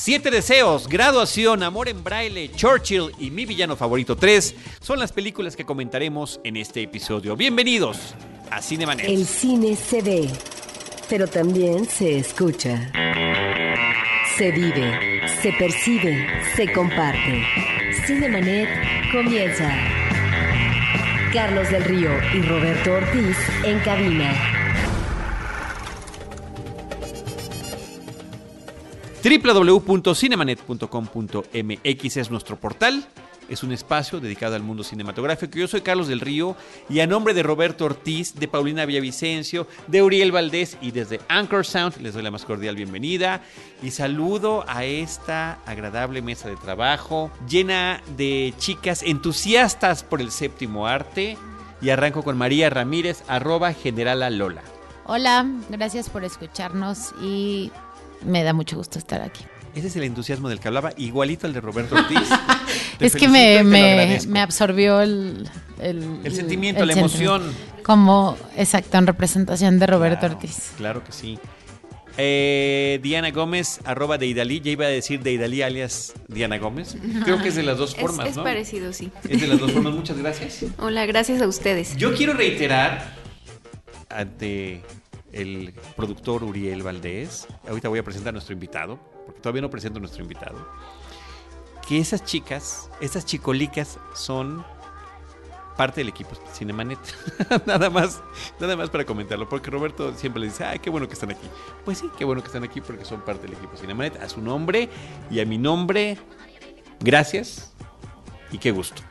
[0.00, 5.56] Siete deseos, graduación, amor en braille, Churchill y mi villano favorito 3 son las películas
[5.56, 7.34] que comentaremos en este episodio.
[7.34, 8.14] Bienvenidos
[8.48, 9.08] a Cinemanet.
[9.08, 10.30] El cine se ve,
[11.08, 12.92] pero también se escucha.
[14.36, 17.44] Se vive, se percibe, se comparte.
[18.06, 18.68] Cinemanet
[19.10, 19.68] comienza.
[21.32, 24.57] Carlos del Río y Roberto Ortiz en cabina.
[29.28, 33.06] www.cinemanet.com.mx es nuestro portal.
[33.50, 35.58] Es un espacio dedicado al mundo cinematográfico.
[35.58, 36.56] Yo soy Carlos del Río
[36.88, 41.64] y a nombre de Roberto Ortiz, de Paulina Villavicencio, de Uriel Valdés y desde Anchor
[41.64, 43.40] Sound les doy la más cordial bienvenida
[43.82, 50.86] y saludo a esta agradable mesa de trabajo llena de chicas entusiastas por el séptimo
[50.86, 51.38] arte.
[51.80, 54.64] Y arranco con María Ramírez, arroba generala Lola.
[55.10, 57.72] Hola, gracias por escucharnos y
[58.24, 59.44] me da mucho gusto estar aquí.
[59.74, 62.18] Ese es el entusiasmo del que hablaba, igualito al de Roberto Ortiz.
[63.00, 65.48] Es que me, me, absorbió el,
[65.80, 67.36] el, El sentimiento, el la sentimiento.
[67.36, 67.54] emoción.
[67.84, 70.72] Como, exacto, en representación de Roberto Claro, Ortiz.
[70.76, 71.38] Claro que sí.
[72.16, 74.60] Eh, Diana Gómez, arroba Deidali.
[74.60, 76.96] Ya iba a decir Deidali alias Diana Gómez.
[77.22, 78.42] Creo que es de las dos Es, formas, es ¿no?
[78.42, 79.12] parecido, sí.
[79.28, 79.92] Es de las dos formas.
[79.94, 80.64] Muchas gracias.
[80.78, 81.96] Hola, gracias a ustedes.
[81.96, 83.14] Yo quiero reiterar
[84.10, 84.82] ante
[85.32, 89.98] el productor Uriel Valdés, ahorita voy a presentar a nuestro invitado, porque todavía no presento
[89.98, 90.68] a nuestro invitado,
[91.86, 94.64] que esas chicas, esas chicolicas son
[95.78, 96.98] parte del equipo Cinemanet.
[97.66, 98.20] nada más,
[98.60, 101.46] nada más para comentarlo, porque Roberto siempre le dice, ay, qué bueno que están aquí.
[101.84, 104.20] Pues sí, qué bueno que están aquí porque son parte del equipo Cinemanet.
[104.20, 104.88] A su nombre
[105.30, 106.18] y a mi nombre,
[107.00, 107.72] gracias
[108.50, 109.02] y qué gusto.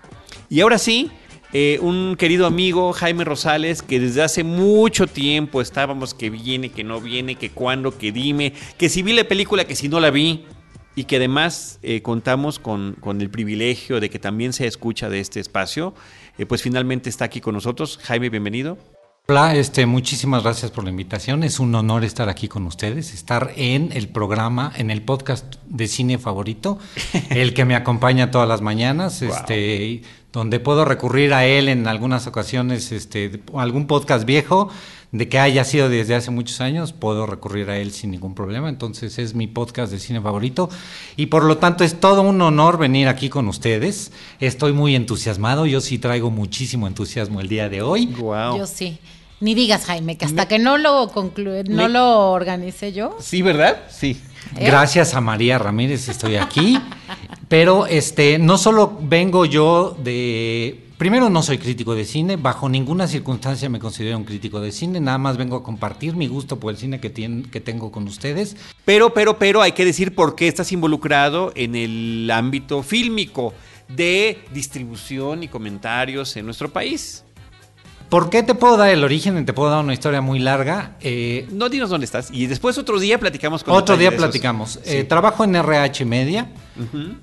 [0.49, 1.09] Y ahora sí,
[1.53, 6.83] eh, un querido amigo, Jaime Rosales, que desde hace mucho tiempo estábamos que viene, que
[6.83, 10.11] no viene, que cuándo, que dime, que si vi la película, que si no la
[10.11, 10.45] vi,
[10.95, 15.19] y que además eh, contamos con, con el privilegio de que también se escucha de
[15.19, 15.93] este espacio,
[16.39, 17.99] eh, pues finalmente está aquí con nosotros.
[18.01, 18.79] Jaime, bienvenido.
[19.29, 21.43] Hola, este, muchísimas gracias por la invitación.
[21.43, 25.87] Es un honor estar aquí con ustedes, estar en el programa, en el podcast de
[25.87, 26.79] cine favorito,
[27.29, 29.35] el que me acompaña todas las mañanas, Wow.
[29.35, 30.01] este,
[30.37, 34.69] donde puedo recurrir a él en algunas ocasiones, este, algún podcast viejo
[35.11, 38.69] de que haya sido desde hace muchos años, puedo recurrir a él sin ningún problema.
[38.69, 40.69] Entonces es mi podcast de cine favorito
[41.15, 44.11] y por lo tanto es todo un honor venir aquí con ustedes.
[44.39, 48.05] Estoy muy entusiasmado, yo sí traigo muchísimo entusiasmo el día de hoy.
[48.05, 48.59] Wow.
[48.59, 48.99] Yo sí.
[49.39, 53.15] Ni digas, Jaime, que hasta que no lo concluye, no Me- lo organice yo.
[53.19, 53.83] Sí, ¿verdad?
[53.89, 54.19] Sí.
[54.55, 54.65] ¿Eh?
[54.65, 56.79] Gracias a María Ramírez estoy aquí,
[57.47, 63.07] pero este no solo vengo yo de primero no soy crítico de cine, bajo ninguna
[63.07, 66.71] circunstancia me considero un crítico de cine, nada más vengo a compartir mi gusto por
[66.71, 68.57] el cine que tien- que tengo con ustedes.
[68.83, 73.53] Pero, pero, pero hay que decir por qué estás involucrado en el ámbito fílmico
[73.87, 77.23] de distribución y comentarios en nuestro país.
[78.09, 79.45] ¿Por qué te puedo dar el origen?
[79.45, 80.95] Te puedo dar una historia muy larga.
[81.01, 82.29] Eh, No dinos dónde estás.
[82.31, 84.79] Y después otro día platicamos con otro día platicamos.
[84.83, 84.97] Sí.
[84.97, 86.49] Eh, trabajo en RH Media.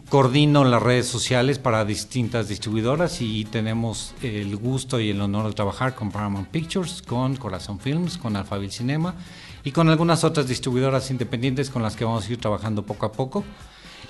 [0.09, 5.53] Coordino las redes sociales para distintas distribuidoras y tenemos el gusto y el honor de
[5.53, 9.15] trabajar con Paramount Pictures, con Corazón Films, con Alphaville Cinema
[9.63, 13.13] y con algunas otras distribuidoras independientes con las que vamos a ir trabajando poco a
[13.13, 13.45] poco.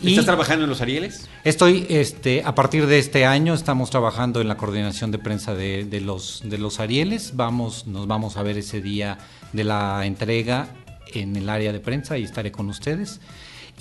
[0.02, 1.28] Y ¿Estás trabajando en los Arieles?
[1.44, 5.84] estoy, este, a partir de este año estamos trabajando en la coordinación de prensa de,
[5.84, 7.36] de los, de los Arieles.
[7.36, 9.18] Vamos, nos vamos a ver ese día
[9.52, 10.68] de la entrega
[11.12, 13.20] en el área de prensa y estaré con ustedes.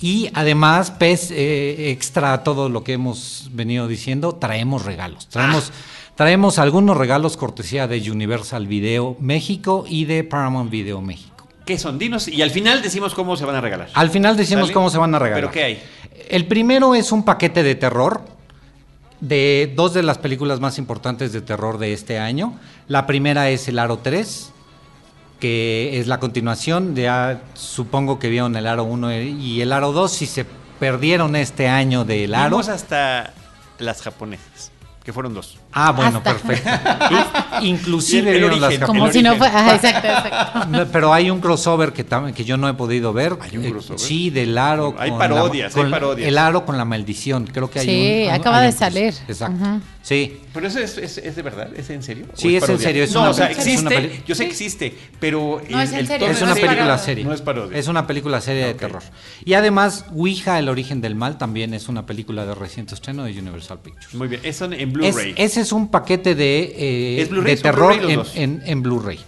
[0.00, 5.28] Y además, eh, extra a todo lo que hemos venido diciendo, traemos regalos.
[5.28, 5.72] Traemos,
[6.16, 11.33] traemos algunos regalos cortesía de Universal Video México y de Paramount Video México.
[11.64, 11.98] ¿Qué son?
[11.98, 13.88] Dinos y al final decimos cómo se van a regalar.
[13.94, 14.74] Al final decimos ¿Sale?
[14.74, 15.40] cómo se van a regalar.
[15.44, 15.82] ¿Pero qué hay?
[16.28, 18.22] El primero es un paquete de terror
[19.20, 22.58] de dos de las películas más importantes de terror de este año.
[22.88, 24.50] La primera es El Aro 3,
[25.40, 26.94] que es la continuación.
[26.94, 30.12] Ya supongo que vieron El Aro 1 y El Aro 2.
[30.12, 30.44] Si se
[30.78, 32.50] perdieron este año de El Aro.
[32.50, 33.32] Vimos hasta
[33.78, 34.70] las japonesas,
[35.04, 35.58] que fueron dos.
[35.72, 36.32] Ah, bueno, Hasta.
[36.32, 36.70] perfecto.
[37.60, 39.58] Y- inclusive El vieron las origen, Como el si no fuera.
[39.60, 40.86] Ajá, exacto, exacto.
[40.90, 42.04] Pero hay un crossover que,
[42.34, 43.36] que yo no he podido ver.
[43.42, 43.98] ¿Hay un Eh, crossover?
[44.00, 44.94] sí, del aro.
[44.98, 46.26] Hay con parodias, la- hay con parodias.
[46.28, 47.46] El aro con la maldición.
[47.52, 48.34] Creo que hay Sí, un.
[48.34, 49.14] acaba hay de un salir.
[49.28, 49.62] Exacto.
[49.62, 49.80] Ujú.
[50.04, 50.38] Sí.
[50.52, 51.70] ¿Pero eso es, es- es de verdad?
[51.74, 52.26] ¿Es en serio?
[52.30, 54.44] ¿O Sí, es en serio, es no, una o sea, es existe, una yo sé
[54.44, 55.62] que existe, pero...
[55.70, 56.98] No, es en serio, tono Es no una es película parodia.
[56.98, 57.24] seria.
[57.24, 57.78] No es parodia.
[57.78, 59.02] Es una película seria de terror.
[59.46, 63.32] Y además, Ouija, El origen del mal, también es una película de reciente estreno de
[63.38, 64.14] Universal Pictures.
[64.14, 65.34] Muy bien, es en Es- Blu-ray.
[65.38, 69.18] ese es un paquete de, eh, ¿Es de ¿Son terror en, en- en Blu-ray.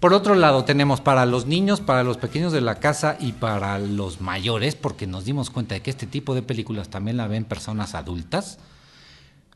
[0.00, 3.78] Por otro lado, tenemos para los niños, para los pequeños de la casa y para
[3.78, 7.44] los mayores, porque nos dimos cuenta de que este tipo de películas también la ven
[7.44, 8.58] personas adultas.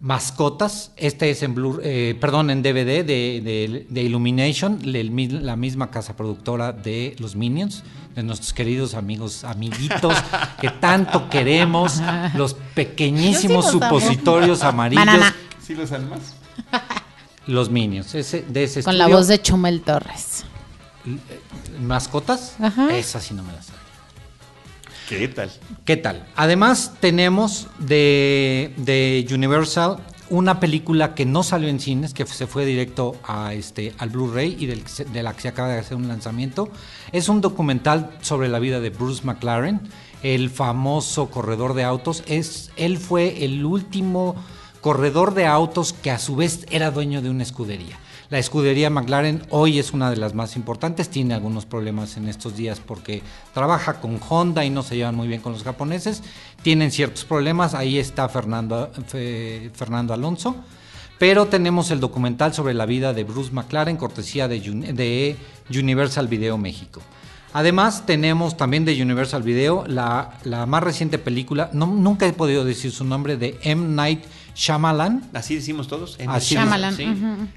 [0.01, 5.57] Mascotas, este es en Blu, eh, perdón, en DVD de, de- de Illumination, el la
[5.57, 7.83] misma casa productora de los Minions,
[8.15, 10.15] de nuestros queridos amigos, amiguitos
[10.61, 12.01] que tanto queremos,
[12.35, 13.85] los pequeñísimos sí amo.
[13.87, 15.35] supositorios amarillos, Banana.
[15.61, 16.21] ¿Sí los almas?
[17.49, 20.45] los Minions, ese, de ese Con la voz de Chumel Torres.
[21.81, 22.97] mascotas, Ajá.
[22.97, 23.73] esa sí no me la sé.
[25.09, 25.51] ¿Qué tal?
[25.87, 26.27] ¿Qué tal?
[26.37, 32.67] Además tenemos de, de Universal una película que no salió en cines, que se fue
[32.67, 36.09] directo a este, al Blu-ray y del de la que se acaba de hacer un
[36.09, 36.69] lanzamiento.
[37.13, 39.81] Es un documental sobre la vida de Bruce McLaren,
[40.23, 42.23] el famoso corredor de autos.
[42.27, 44.37] Es, él fue el último
[44.83, 47.99] corredor de autos que a su vez era dueño de una escudería.
[48.31, 52.55] La escudería McLaren hoy es una de las más importantes, tiene algunos problemas en estos
[52.57, 53.23] días porque
[53.55, 56.23] trabaja con Honda y no se llevan muy bien con los japoneses,
[56.63, 60.57] tienen ciertos problemas, ahí está Fernando, Fe- Fernando Alonso,
[61.19, 65.37] pero tenemos el documental sobre la vida de Bruce McLaren, cortesía de, de
[65.71, 67.01] Universal Video México.
[67.53, 72.65] Además, tenemos también de Universal Video la, la más reciente película, no, nunca he podido
[72.65, 73.89] decir su nombre, de M.
[73.95, 74.25] Night
[74.55, 76.17] Shyamalan, Así decimos todos.
[76.19, 77.07] en Así Shyamalan, sí.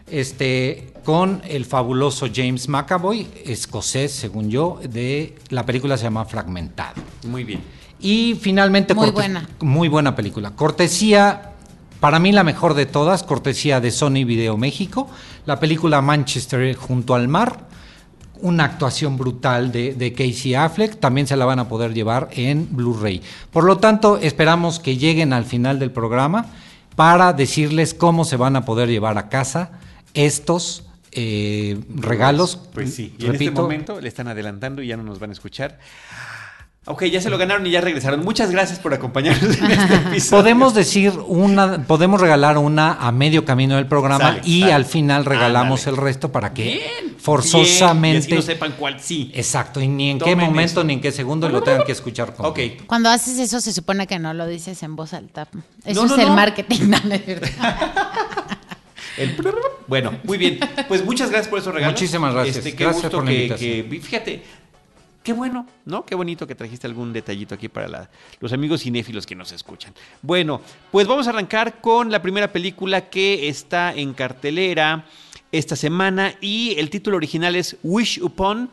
[0.07, 7.01] este, con el fabuloso James McAvoy, escocés, según yo, de la película se llama Fragmentado.
[7.27, 7.61] Muy bien.
[7.99, 9.47] Y finalmente, Muy buena.
[9.59, 10.51] muy buena película.
[10.51, 11.51] Cortesía,
[11.99, 15.09] para mí la mejor de todas, cortesía de Sony Video México,
[15.45, 17.67] la película Manchester junto al mar,
[18.41, 22.67] una actuación brutal de, de Casey Affleck, también se la van a poder llevar en
[22.71, 23.21] Blu-ray.
[23.51, 26.47] Por lo tanto, esperamos que lleguen al final del programa
[26.95, 29.71] para decirles cómo se van a poder llevar a casa
[30.13, 30.83] estos
[31.13, 32.57] eh, regalos.
[32.73, 35.33] Pues sí, y en este momento le están adelantando y ya no nos van a
[35.33, 35.77] escuchar.
[36.87, 38.21] Ok, ya se lo ganaron y ya regresaron.
[38.21, 40.41] Muchas gracias por acompañarnos en este episodio.
[40.41, 44.73] Podemos decir una, podemos regalar una a medio camino del programa Sale, y sale.
[44.73, 45.97] al final regalamos Ándale.
[45.97, 48.25] el resto para que Bien, forzosamente.
[48.25, 49.31] bien, y así no sepan cuál sí.
[49.35, 50.83] Exacto, y ni en qué momento eso.
[50.83, 52.33] ni en qué segundo lo tengan que escuchar.
[52.33, 52.59] Con Ok.
[52.87, 55.47] Cuando haces eso se supone que no lo dices en voz alta.
[55.85, 56.35] Eso No, no, es el no.
[56.35, 56.79] marketing.
[56.89, 56.97] No.
[59.17, 59.35] El
[59.87, 60.57] bueno, muy bien.
[60.87, 61.93] Pues muchas gracias por esos regalos.
[61.99, 62.57] Muchísimas gracias.
[62.57, 63.89] Este, qué Gracias gusto por la que, invitación.
[63.89, 64.43] que- fíjate,
[65.23, 66.05] qué bueno, ¿no?
[66.05, 68.09] Qué bonito que trajiste algún detallito aquí para la-
[68.39, 69.93] los amigos cinéfilos que nos escuchan.
[70.21, 75.05] Bueno, pues vamos a arrancar con la primera película que está en cartelera
[75.51, 78.69] esta semana y el título original es Wish Upon.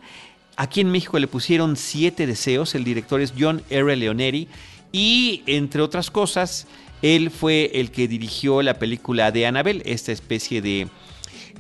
[0.56, 2.74] Aquí en México le pusieron Siete Deseos.
[2.74, 3.94] El director es John R.
[3.96, 4.48] Leoneri.
[4.90, 6.66] Y entre otras cosas,
[7.02, 10.88] él fue el que dirigió la película de Annabelle, esta especie de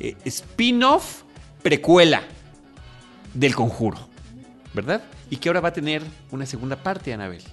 [0.00, 1.22] eh, spin-off
[1.62, 2.22] precuela
[3.34, 4.07] del conjuro,
[4.78, 5.02] ¿verdad?
[5.30, 7.44] Y que ahora va a tener una segunda parte, Annabelle.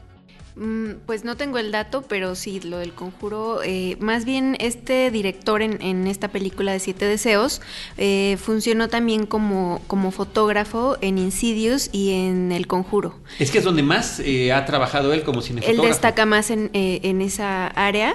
[0.55, 3.61] Mm, Pues no tengo el dato, pero sí, lo del conjuro.
[3.63, 7.61] eh, más bien, este director en, en esta película de Siete Deseos
[7.97, 13.19] eh, funcionó también como, como fotógrafo en Insidious y en El Conjuro.
[13.37, 15.87] Es que es donde más eh, ha trabajado él como Él cinefotógrafo.
[15.89, 18.13] destaca más en, eh, en esa área.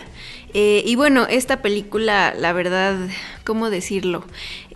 [0.55, 2.97] Eh, y bueno, esta película, la verdad,
[3.45, 4.25] ¿cómo decirlo?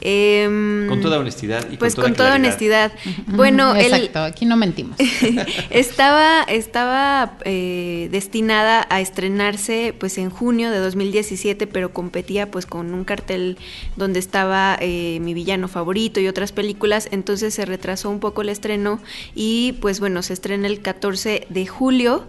[0.00, 2.92] Em, Con toda honestidad y pues con toda con toda claridad.
[2.92, 2.92] honestidad.
[3.26, 4.96] Bueno, el, Exacto, aquí no mentimos.
[5.70, 12.92] estaba estaba eh, destinada a estrenarse pues en junio de 2017 pero competía pues con
[12.92, 13.56] un cartel
[13.96, 18.48] donde estaba eh, mi villano favorito y otras películas entonces se retrasó un poco el
[18.48, 19.00] estreno
[19.34, 22.26] y pues bueno se estrena el 14 de julio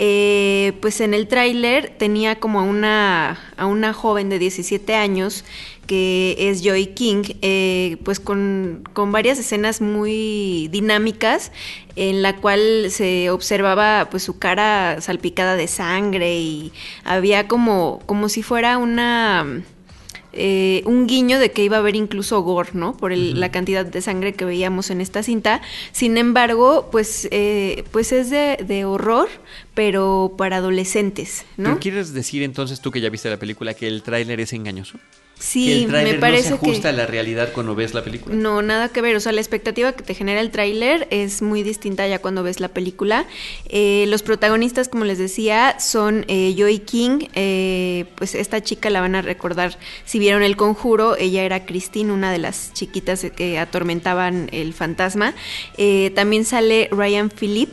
[0.00, 5.44] Eh, pues en el tráiler tenía como a a una joven de 17 años
[5.88, 11.50] que es Joy King, eh, pues con, con varias escenas muy dinámicas
[11.96, 16.72] en la cual se observaba pues su cara salpicada de sangre y
[17.04, 19.62] había como, como si fuera una
[20.38, 22.96] eh, un guiño de que iba a haber incluso gore, ¿no?
[22.96, 25.60] Por el- la cantidad de sangre que veíamos en esta cinta.
[25.92, 29.28] Sin embargo, pues, eh, pues es de, de horror,
[29.74, 31.64] pero para adolescentes, ¿no?
[31.70, 34.98] ¿Pero quieres decir entonces tú que ya viste la película que el tráiler es engañoso?
[35.38, 36.88] Que Sí, el me parece no se ajusta que...
[36.88, 38.34] a la realidad cuando ves la película.
[38.34, 39.16] No, nada que ver.
[39.16, 42.60] O sea, la expectativa que te genera el tráiler es muy distinta ya cuando ves
[42.60, 43.26] la película.
[43.68, 47.28] Eh, los protagonistas, como les decía, son eh, Joy King.
[47.34, 51.16] eh, pues esta chica la van a recordar si vieron El Conjuro.
[51.16, 55.34] Ella era Christine, una de las chiquitas que atormentaban el fantasma.
[55.76, 57.70] Eh, también sale Ryan Phillip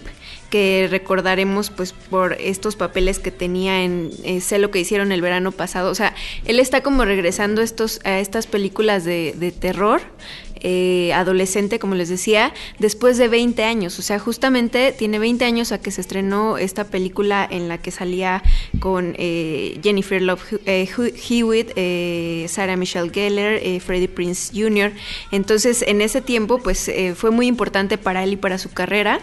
[0.50, 5.22] que recordaremos pues por estos papeles que tenía en eh, Sé lo que hicieron el
[5.22, 5.92] verano pasado.
[5.92, 6.14] O sea,
[6.46, 10.02] él está como regresando estos, a estas películas de, de terror.
[10.68, 14.00] Eh, adolescente, como les decía, después de 20 años.
[14.00, 17.92] O sea, justamente tiene 20 años a que se estrenó esta película en la que
[17.92, 18.42] salía
[18.80, 20.90] con eh, Jennifer Love eh,
[21.30, 21.70] Hewitt,
[22.50, 24.92] Sarah Michelle Gellar, Freddie Prince Jr.
[25.32, 29.20] Entonces, en ese tiempo, pues fue muy importante para él y para su carrera.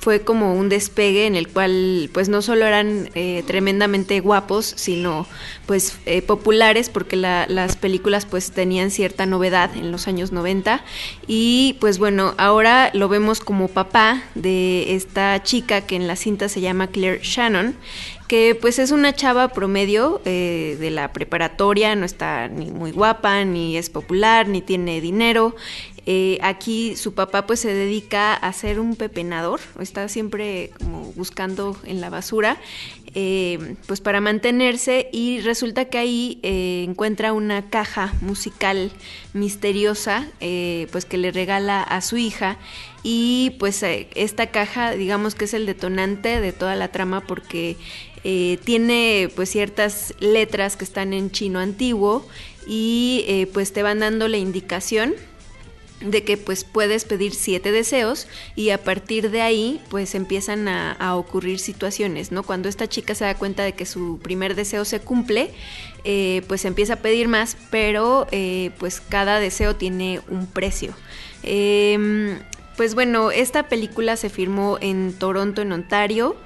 [0.00, 3.08] Fue como un despegue en el cual, pues no solo eran
[3.46, 5.26] tremendamente guapos, sino
[5.66, 10.82] pues populares, porque la- las películas pues tenían cierta novedad en los años 90.
[11.26, 16.48] Y pues bueno, ahora lo vemos como papá de esta chica que en la cinta
[16.48, 17.76] se llama Claire Shannon
[18.28, 23.42] que pues es una chava promedio eh, de la preparatoria, no está ni muy guapa,
[23.44, 25.56] ni es popular, ni tiene dinero.
[26.10, 31.76] Eh, aquí su papá pues se dedica a ser un pepenador, está siempre como buscando
[31.84, 32.56] en la basura,
[33.14, 38.90] eh, pues para mantenerse y resulta que ahí eh, encuentra una caja musical
[39.34, 40.26] misteriosa,
[40.90, 42.56] pues que le regala a su hija
[43.02, 47.76] y pues esta caja digamos que es el detonante de toda la trama porque
[48.64, 52.26] tiene pues ciertas letras que están en chino antiguo
[52.66, 55.14] y pues te van dando la indicación
[56.00, 60.92] de que pues puedes pedir siete deseos y a partir de ahí pues empiezan a,
[60.92, 62.42] a ocurrir situaciones, ¿no?
[62.42, 65.50] Cuando esta chica se da cuenta de que su primer deseo se cumple,
[66.04, 70.94] eh, pues empieza a pedir más, pero eh, pues cada deseo tiene un precio.
[71.42, 72.38] Em,
[72.76, 76.36] pues bueno, esta película se filmó en Toronto, en Ontario.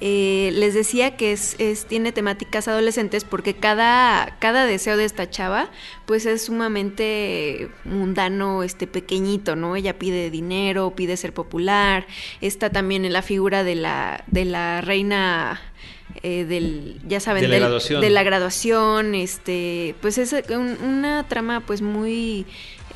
[0.00, 5.30] Eh, les decía que es, es- tiene temáticas adolescentes porque cada, cada deseo de esta
[5.30, 5.70] chava
[6.04, 9.74] pues es sumamente mundano, este pequeñito, ¿no?
[9.76, 12.06] Ella pide dinero, pide ser popular,
[12.40, 15.60] está también en la figura de la, de la reina
[16.22, 18.00] eh, del, ya saben, De la del- graduación.
[18.00, 22.46] de la graduación, este, pues es un- una trama pues muy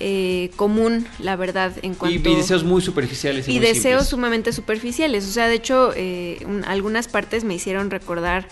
[0.00, 3.47] eh, común, la verdad, en Y, cuanto y deseos muy superficiales.
[3.49, 4.09] Y, y muy deseos simples.
[4.09, 5.28] sumamente superficiales.
[5.28, 8.49] O sea, de hecho, eh, un- algunas partes me hicieron recordar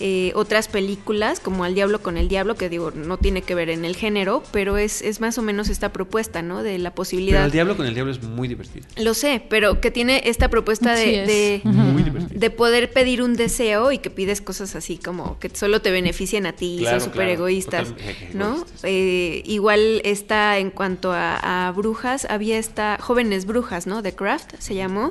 [0.00, 3.70] eh, otras películas, como Al Diablo con el Diablo, que digo, no tiene que ver
[3.70, 6.62] en el género, pero es, es más o menos esta propuesta, ¿no?
[6.62, 7.44] De la Pero posibilidad.
[7.44, 8.86] el diablo con el diablo es muy divertido.
[8.96, 11.26] Lo sé, pero que tiene esta propuesta de, Sí es.
[11.26, 11.60] de.
[11.64, 15.90] Muy de poder pedir un deseo y que pides cosas así como que solo te
[15.90, 18.54] benefician a ti y Claro, son súper claro, egoístas, totalmente ¿no?
[18.56, 18.80] egoístas.
[18.84, 24.02] Eh, igual está en cuanto a, a brujas, había esta Jóvenes Brujas, ¿no?
[24.02, 25.10] The Craft se llamó,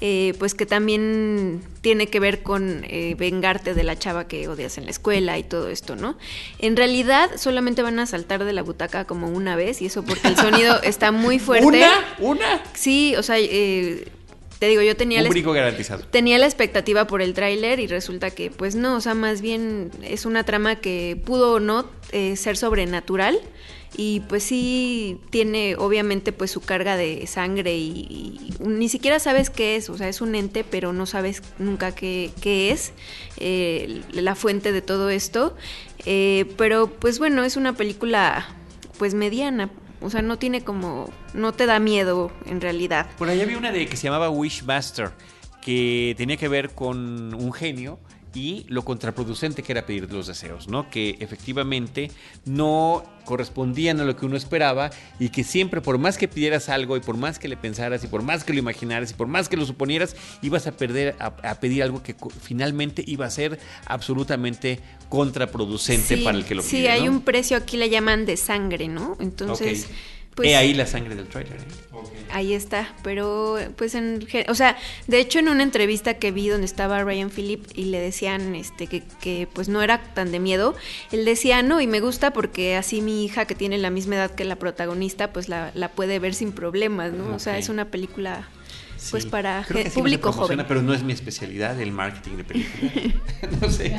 [0.00, 4.78] eh, pues que también tiene que ver con eh, vengarte de la chava que odias
[4.78, 6.16] en la escuela y todo esto, ¿no?
[6.58, 10.28] En realidad solamente van a saltar de la butaca como una vez y eso porque
[10.28, 11.66] el sonido está muy fuerte.
[11.66, 11.90] ¿Una?
[12.18, 12.62] ¿Una?
[12.74, 14.08] Sí, o sea, eh,
[14.58, 16.04] te digo, yo tenía Un la, garantizado.
[16.10, 19.90] tenía la expectativa por el tráiler y resulta que, pues no, o sea, más bien
[20.02, 23.40] es una trama que pudo o no eh, ser sobrenatural
[23.96, 29.50] y pues sí tiene obviamente pues su carga de sangre y, y ni siquiera sabes
[29.50, 32.92] qué es, o sea, es un ente, pero no sabes nunca qué, qué es
[33.38, 35.56] eh, la fuente de todo esto.
[36.06, 38.46] Eh, pero pues bueno, es una película
[38.98, 39.70] pues mediana,
[40.00, 43.06] o sea, no tiene como, no te da miedo en realidad.
[43.18, 45.10] Por ahí había una de que se llamaba Wishmaster,
[45.62, 47.98] que tenía que ver con un genio
[48.34, 50.88] y lo contraproducente que era pedir los deseos, ¿no?
[50.90, 52.10] Que efectivamente
[52.44, 56.96] no correspondían a lo que uno esperaba y que siempre por más que pidieras algo
[56.96, 59.48] y por más que le pensaras y por más que lo imaginaras y por más
[59.48, 63.58] que lo suponieras, ibas a perder a, a pedir algo que finalmente iba a ser
[63.86, 67.12] absolutamente contraproducente Sí, para el que lo Sí, pide, hay ¿no?
[67.12, 69.16] un precio aquí le llaman de sangre, ¿no?
[69.20, 69.88] Entonces.
[70.34, 71.56] Pues He ahí la sangre del trailer.
[71.56, 71.90] ¿eh?
[72.32, 72.94] ahí está.
[73.02, 77.30] Pero, pues, en, o sea, de hecho, en una entrevista que vi donde estaba Ryan
[77.30, 80.74] Phillip y le decían, este, que, que pues no era tan de miedo,
[81.12, 84.30] él decía, no, y me gusta porque así mi hija que tiene la misma edad
[84.30, 87.34] que la protagonista, pues la, la puede ver sin problemas, ¿no?
[87.34, 88.48] O sea, es una película,
[89.10, 89.28] pues, Sí.
[89.30, 90.64] para Creo que me público joven.
[90.66, 92.92] Pero no es mi especialidad, el marketing de películas.
[93.60, 93.96] no sé.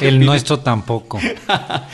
[0.00, 1.20] El, nuestro tampoco.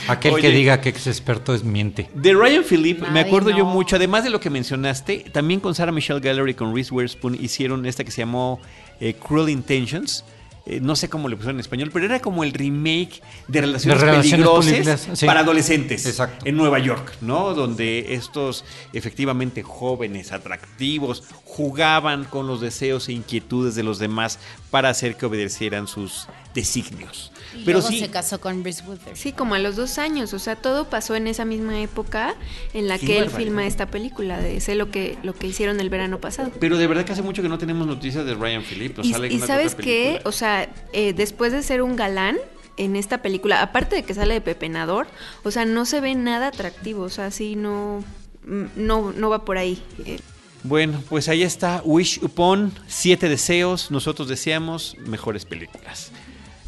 [0.09, 2.09] Aquel que diga que es experto es miente.
[2.15, 5.75] De Ryan Phillip, me Ay, acuerdo yo mucho, además de lo que mencionaste, también con
[5.75, 8.61] Sarah Michelle Gellar y con Reese Witherspoon hicieron esta que se llamó
[9.01, 10.25] eh, Cruel Intentions.
[10.67, 14.03] Eh, no sé cómo le pusieron en español, pero era como el remake de Relaciones,
[14.03, 15.27] Peligrosas Peligrosas, sí.
[15.27, 16.47] para adolescentes Exacto.
[16.47, 17.55] en Nueva York, ¿no?
[17.55, 24.39] Donde estos efectivamente jóvenes, atractivos, jugaban con los deseos e inquietudes de los demás
[24.71, 27.33] para hacer que obedecieran sus designios.
[27.55, 29.17] Y Pero luego sí, se casó con Reese Witherspoon.
[29.17, 32.35] Sí, como a los dos años, o sea, todo pasó en esa misma época
[32.75, 33.39] en la Qué que él barbaridad.
[33.39, 36.51] filma esta película, de sé lo que, lo que hicieron el verano pasado.
[36.61, 38.97] pero de verdad que hace mucho que no tenemos noticias de Ryan Phillip.
[38.99, 42.39] Nos Y, sale sabes qué, o sea, eh, después de ser un galán
[42.77, 45.07] en esta película, aparte de que sale de pepenador,
[45.43, 48.03] o sea, no se ve nada atractivo, o sea, sí no
[48.47, 49.83] mm, no, no va por ahí.
[50.07, 50.19] Eh,
[50.63, 56.13] Bueno, pues ahí está Wish Upon, siete deseos, nosotros deseamos mejores películas.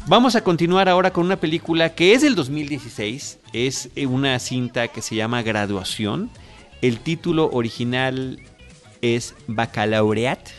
[0.05, 4.89] Vamos a continuar ahora con una película que es del 2016, es eh, una cinta
[4.89, 6.29] que se llama Graduación.
[6.81, 8.41] El título original
[9.01, 10.51] es Baccalaureate,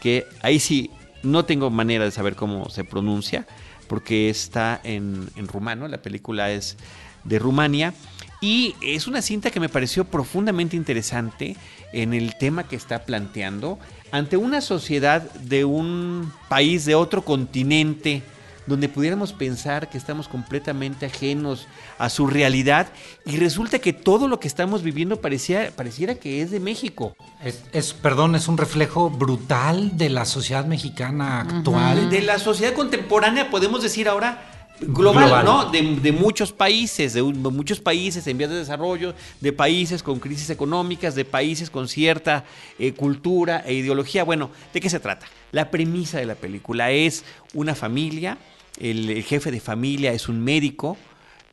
[0.00, 0.90] que ahí sí
[1.22, 3.46] no tengo manera de saber cómo se pronuncia,
[3.86, 6.76] porque está en, en rumano, la película es
[7.22, 7.94] de Rumania.
[8.40, 11.56] Y es una cinta que me pareció profundamente interesante
[11.92, 13.78] en el tema que está planteando
[14.10, 18.24] ante una sociedad de un país de otro continente
[18.66, 21.66] donde pudiéramos pensar que estamos completamente ajenos
[21.98, 22.88] a su realidad
[23.26, 27.16] y resulta que todo lo que estamos viviendo parecía, pareciera que es de México.
[27.42, 32.08] Es, es- perdón, es un reflejo brutal de la sociedad mexicana actual.
[32.10, 34.48] De la sociedad contemporánea podemos decir ahora
[34.80, 35.44] global, Global.
[35.44, 35.64] ¿no?
[35.70, 40.02] De, de muchos países, de, un- de muchos países en vías de desarrollo, de países
[40.02, 42.44] con crisis económicas, de países con cierta
[42.78, 44.24] eh, cultura e ideología.
[44.24, 45.26] Bueno, ¿de qué se trata?
[45.52, 48.38] La premisa de la película es una familia,
[48.80, 50.96] el, jefe de familia es un médico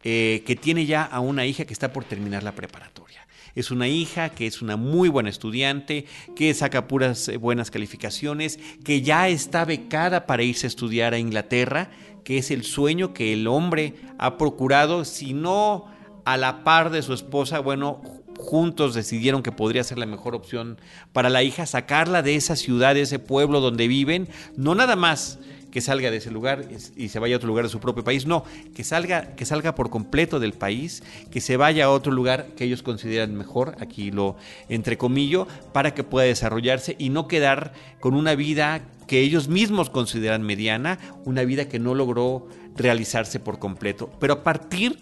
[0.05, 3.27] eh, que tiene ya a una hija que está por terminar la preparatoria.
[3.55, 8.57] Es una hija que es una muy buena estudiante, que saca puras eh, buenas calificaciones,
[8.85, 11.89] que ya está becada para irse a estudiar a Inglaterra,
[12.23, 15.87] que es el sueño que el hombre ha procurado, si no
[16.23, 18.01] a la par de su esposa, bueno,
[18.39, 20.79] juntos decidieron que podría ser la mejor opción
[21.13, 25.39] para la hija, sacarla de esa ciudad, de ese pueblo donde viven, no nada más
[25.71, 26.65] que salga de ese lugar
[26.95, 28.43] y se vaya a otro lugar de su propio país, no,
[28.73, 32.63] que salga, que salga por completo del país, que se vaya a otro lugar que
[32.63, 34.35] ellos consideran mejor, aquí lo
[34.67, 40.43] entrecomillo, para que pueda desarrollarse y no quedar con una vida que ellos mismos consideran
[40.43, 44.09] mediana, una vida que no logró realizarse por completo.
[44.19, 44.97] Pero a partir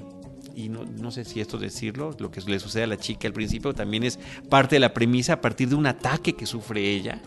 [0.57, 3.75] y no, sé si esto decirlo, lo que le sucede a la chica al principio
[3.75, 4.17] también es
[4.49, 7.21] parte de la premisa a partir de un ataque que sufre ella.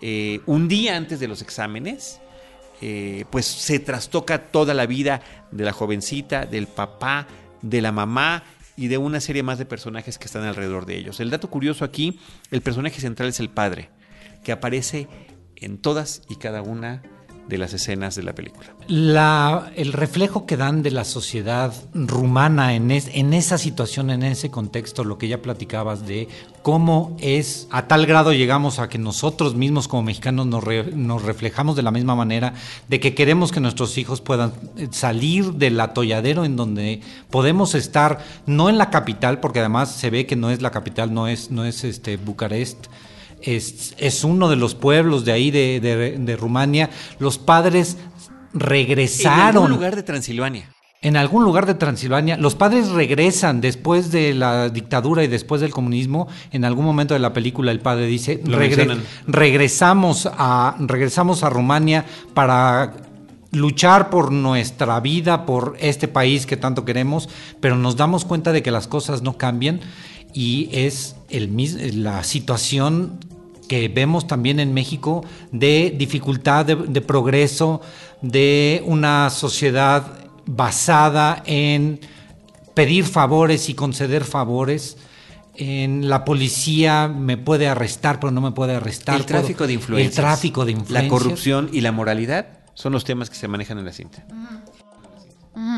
[0.00, 2.20] Eh, un día antes de los exámenes,
[2.80, 7.26] eh, pues se trastoca toda la vida de la jovencita, del papá,
[7.62, 8.44] de la mamá
[8.76, 11.18] y de una serie más de personajes que están alrededor de ellos.
[11.18, 12.20] El dato curioso aquí,
[12.52, 13.90] el personaje central es el padre,
[14.44, 15.08] que aparece
[15.56, 17.02] en todas y cada una
[17.48, 18.74] de las escenas de la película.
[18.88, 24.22] La, el reflejo que dan de la sociedad rumana en, es, en esa situación, en
[24.22, 26.28] ese contexto, lo que ya platicabas de
[26.62, 31.22] cómo es, a tal grado llegamos a que nosotros mismos como mexicanos nos, re, nos
[31.22, 32.54] reflejamos de la misma manera,
[32.88, 34.52] de que queremos que nuestros hijos puedan
[34.90, 37.00] salir del atolladero en donde
[37.30, 41.12] podemos estar, no en la capital, porque además se ve que no es la capital,
[41.12, 42.86] no es, no es este Bucarest,
[43.42, 46.90] es, es, uno de los pueblos de ahí de, de, de, Rumania.
[47.18, 47.96] Los padres
[48.52, 49.48] regresaron.
[49.48, 50.68] En algún lugar de Transilvania.
[51.00, 52.36] En algún lugar de Transilvania.
[52.36, 56.28] Los padres regresan después de la dictadura y después del comunismo.
[56.52, 62.04] En algún momento de la película el padre dice, regre regresamos, a, regresamos a Rumania
[62.34, 62.94] para
[63.52, 67.28] luchar por nuestra vida, por este país que tanto queremos,
[67.60, 69.80] pero nos damos cuenta de que las cosas no cambian
[70.32, 73.18] y es el, la situación
[73.72, 77.80] que vemos también en México de dificultad de, de, progreso,
[78.20, 81.98] de una sociedad basada en
[82.74, 84.98] pedir favores y conceder favores.
[85.54, 89.16] En la policía me puede arrestar, pero no me puede arrestar.
[89.16, 90.18] El tráfico Puedo, de influencias.
[90.18, 91.04] El tráfico de influencias.
[91.04, 94.26] La corrupción y la moralidad son los temas que se manejan en la cinta.
[94.28, 94.60] Uh -huh.
[95.54, 95.71] Uh -huh.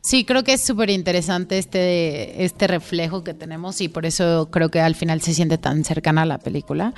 [0.00, 4.70] Sí, creo que es súper interesante este, este reflejo que tenemos y por eso creo
[4.70, 6.94] que al final se siente tan cercana a la película.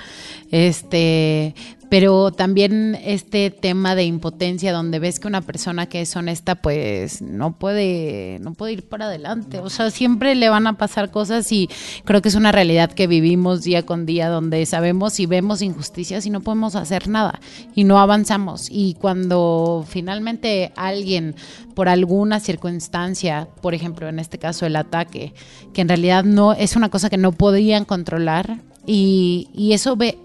[0.51, 1.55] Este,
[1.91, 7.21] pero también este tema de impotencia donde ves que una persona que es honesta pues
[7.21, 11.51] no puede no puede ir para adelante, o sea, siempre le van a pasar cosas
[11.51, 11.69] y
[12.05, 16.25] creo que es una realidad que vivimos día con día donde sabemos y vemos injusticias
[16.27, 17.41] y no podemos hacer nada
[17.75, 21.35] y no avanzamos y cuando finalmente alguien
[21.75, 25.35] por alguna circunstancia, por ejemplo, en este caso el ataque,
[25.73, 30.19] que en realidad no es una cosa que no podían controlar y, y eso ve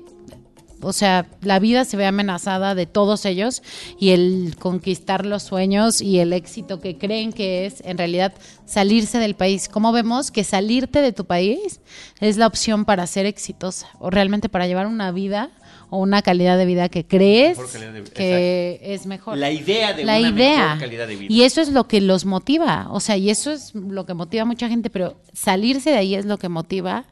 [0.82, 3.64] o sea, la vida se ve amenazada de todos ellos
[4.00, 8.34] y el conquistar los sueños y el éxito que creen que es en realidad
[8.66, 9.68] salirse del país.
[9.68, 11.82] ¿Cómo vemos que salirte de tu país
[12.20, 15.50] es la opción para ser exitosa o realmente para llevar una vida
[15.90, 18.94] o una calidad de vida que crees de, que exacto.
[18.94, 19.38] es mejor.
[19.38, 20.64] La idea de la una idea.
[20.66, 21.34] mejor calidad de vida.
[21.34, 24.44] Y eso es lo que los motiva, o sea, y eso es lo que motiva
[24.44, 27.06] a mucha gente, pero salirse de ahí es lo que motiva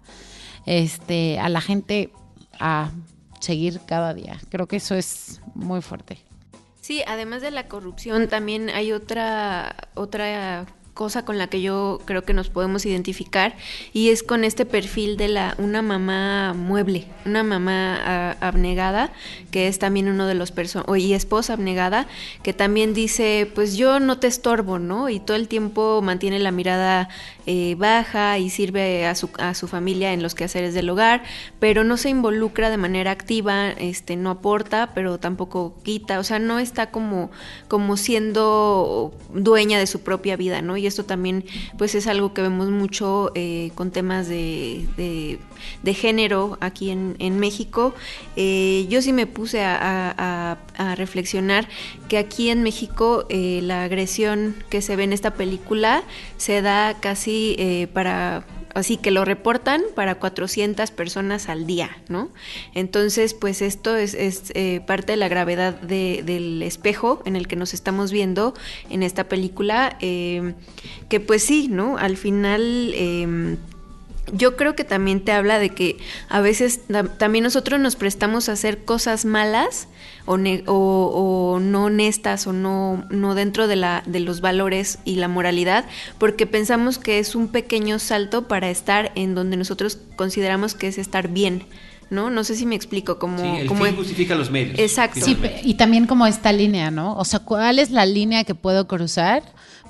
[0.65, 2.11] este a la gente
[2.59, 2.91] a
[3.39, 4.39] seguir cada día.
[4.49, 6.17] Creo que eso es muy fuerte.
[6.81, 12.23] Sí, además de la corrupción, también hay otra, otra cosa con la que yo creo
[12.23, 13.55] que nos podemos identificar
[13.93, 19.11] y es con este perfil de la una mamá mueble, una mamá ah, abnegada,
[19.51, 22.07] que es también uno de los personas, y esposa abnegada,
[22.43, 25.09] que también dice, pues yo no te estorbo, ¿no?
[25.09, 27.09] Y todo el tiempo mantiene la mirada
[27.45, 31.23] eh, baja y sirve a su, a su familia en los quehaceres del hogar,
[31.59, 36.39] pero no se involucra de manera activa, este, no aporta, pero tampoco quita, o sea,
[36.39, 37.31] no está como,
[37.67, 40.77] como siendo dueña de su propia vida, ¿no?
[40.77, 41.43] Y esto también,
[41.77, 44.87] pues, es algo que vemos mucho eh, con temas de,
[45.83, 47.93] de, género aquí en, en México.
[48.37, 51.67] Eh, yo sí me puse a, a, reflexionar
[52.07, 56.03] que aquí en México la agresión que se ve en esta película
[56.37, 62.29] se da casi eh, para así que lo reportan para 400 personas al día, ¿no?
[62.73, 64.15] Entonces, pues esto es,
[64.55, 68.53] eh, parte de la gravedad del espejo en el que nos estamos viendo
[68.89, 70.55] en esta película, eh,
[71.07, 71.97] que pues sí, ¿no?
[71.97, 72.95] Al final
[74.31, 75.97] yo creo que también te habla de que
[76.29, 76.81] a veces
[77.17, 79.87] también nosotros nos prestamos a hacer cosas malas
[80.25, 85.27] o, o, no honestas o no, no dentro de, la, de los valores y la
[85.27, 85.85] moralidad
[86.17, 90.97] porque pensamos que es un pequeño salto para estar en donde nosotros consideramos que es
[90.97, 91.65] estar bien.
[92.09, 92.29] ¿no?
[92.29, 93.39] No sé si me explico cómo...
[93.39, 94.77] Sí, el cómo fin justifica los medios.
[94.77, 95.21] Exacto.
[95.25, 97.17] Sí, y también como esta línea, ¿no?
[97.17, 99.41] O sea, ¿cuál es la línea que puedo cruzar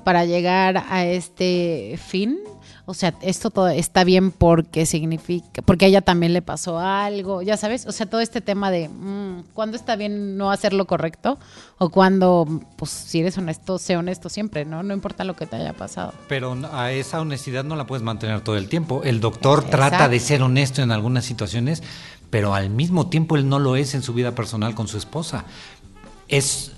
[0.05, 2.39] para llegar a este fin?
[2.85, 7.41] O sea, esto todo está bien porque significa, porque a ella también le pasó algo,
[7.41, 10.85] ya sabes, o sea, todo este tema de mmm, cuándo está bien no hacer lo
[10.85, 11.39] correcto
[11.77, 14.83] o cuando, pues, si eres honesto, sé honesto siempre, ¿no?
[14.83, 16.13] No importa lo que te haya pasado.
[16.27, 19.01] Pero a esa honestidad no la puedes mantener todo el tiempo.
[19.03, 21.83] El doctor trata de ser honesto en algunas situaciones,
[22.29, 25.45] pero al mismo tiempo él no lo es en su vida personal con su esposa.
[26.27, 26.73] Es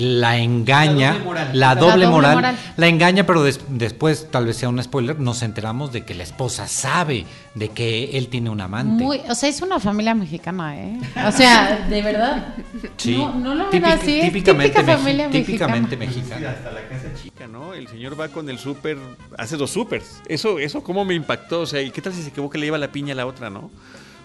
[0.00, 1.16] la engaña,
[1.52, 6.04] la doble moral, la, engaña, pero después, tal vez sea un spoiler, nos enteramos de
[6.04, 9.04] que la esposa sabe de que él tiene un amante.
[9.04, 10.98] o sea, es una familia mexicana, ¿eh?
[11.26, 12.54] O sea, de verdad.
[12.96, 14.20] Sí, no, lo ven así.
[14.22, 16.50] Típicamente, típica familia típicamente mexicana.
[16.50, 17.74] hasta la casa chica, ¿no?
[17.74, 18.98] El señor va con el súper,
[19.36, 20.20] hace dos súpers.
[20.28, 21.60] Eso, eso cómo me impactó.
[21.60, 23.26] O sea, ¿y qué tal si se equivoca y le lleva la piña a la
[23.26, 23.70] otra, no?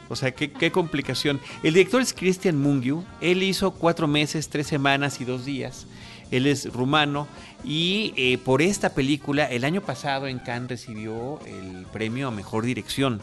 [0.09, 1.39] O sea, qué, complicación.
[1.63, 3.03] El director es Christian Mungiu.
[3.21, 5.87] Él hizo cuatro meses, tres semanas y dos días.
[6.31, 7.27] Él es rumano
[7.63, 12.65] y eh, por esta película el año pasado en Cannes recibió el premio a Mejor
[12.65, 13.21] Dirección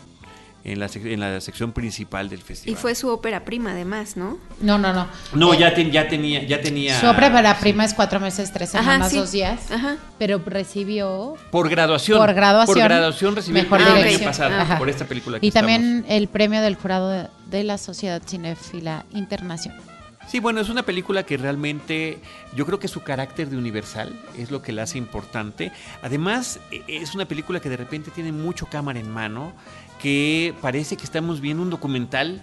[0.64, 2.72] en la, en la sección principal del festival.
[2.72, 4.38] Y fue su ópera prima, además, ¿no?
[4.60, 5.06] No, no, no.
[5.34, 6.98] No, ya, ya, tenía, ya tenía.
[6.98, 9.70] Su ópera prima es cuatro meses, tres semanas, dos días.
[9.70, 9.98] Ajá.
[10.18, 11.36] Pero recibió.
[11.50, 12.18] Por graduación.
[12.18, 12.78] Por graduación.
[12.78, 15.38] Por graduación recibió mejor el año pasado, por esta película.
[15.40, 19.80] y también el premio del jurado de, la Sociedad Cinefila Internacional.
[20.26, 22.18] Sí, bueno, es una película que realmente
[22.56, 25.70] yo creo que su carácter de universal es lo que la hace importante.
[26.02, 29.52] Además, e, es una película que de repente tiene mucho cámara en mano
[30.00, 32.42] que parece que estamos viendo un documental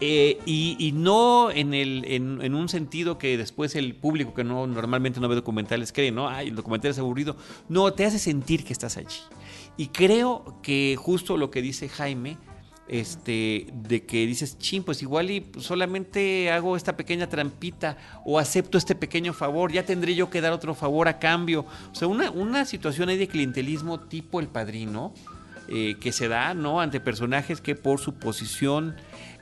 [0.00, 5.20] eh, y, no en, el, en, un sentido que después el público que no normalmente
[5.20, 6.28] no ve documentales cree, ¿no?
[6.28, 7.36] Ay, el documental es aburrido.
[7.68, 9.20] No, te hace sentir que estás allí.
[9.76, 12.36] Y creo que justo lo que dice Jaime,
[12.88, 18.78] este, de que dices, ching, pues igual y solamente hago esta pequeña trampita o acepto
[18.78, 21.64] este pequeño favor, ya tendré yo que dar otro favor a cambio.
[21.92, 25.14] O sea, una, una situación ahí de clientelismo tipo el padrino,
[25.68, 26.80] eh, que se da ¿no?
[26.82, 28.96] ante personajes que por su posición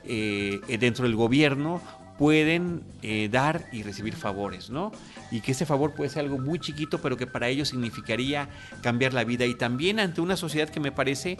[0.05, 1.81] eh, dentro del gobierno
[2.17, 4.91] pueden eh, dar y recibir favores, ¿no?
[5.31, 8.47] Y que ese favor puede ser algo muy chiquito, pero que para ellos significaría
[8.81, 9.45] cambiar la vida.
[9.45, 11.37] Y también ante una sociedad que me parece,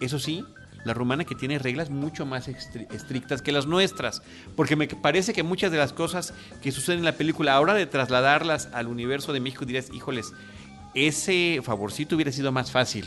[0.00, 0.44] eso sí,
[0.84, 4.22] la rumana que tiene reglas mucho más estrictas que las nuestras,
[4.56, 7.86] porque me parece que muchas de las cosas que suceden en la película, ahora de
[7.86, 10.32] trasladarlas al universo de México, dirías, híjoles,
[10.94, 13.04] ese favorcito hubiera sido más fácil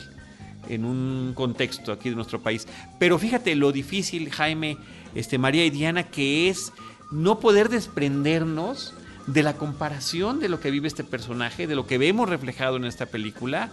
[0.69, 2.67] en un contexto aquí de nuestro país.
[2.99, 4.77] Pero fíjate lo difícil, Jaime,
[5.15, 6.71] este, María y Diana, que es
[7.11, 8.93] no poder desprendernos
[9.27, 12.85] de la comparación de lo que vive este personaje, de lo que vemos reflejado en
[12.85, 13.69] esta película,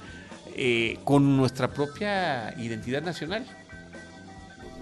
[0.56, 3.46] eh, con nuestra propia identidad nacional.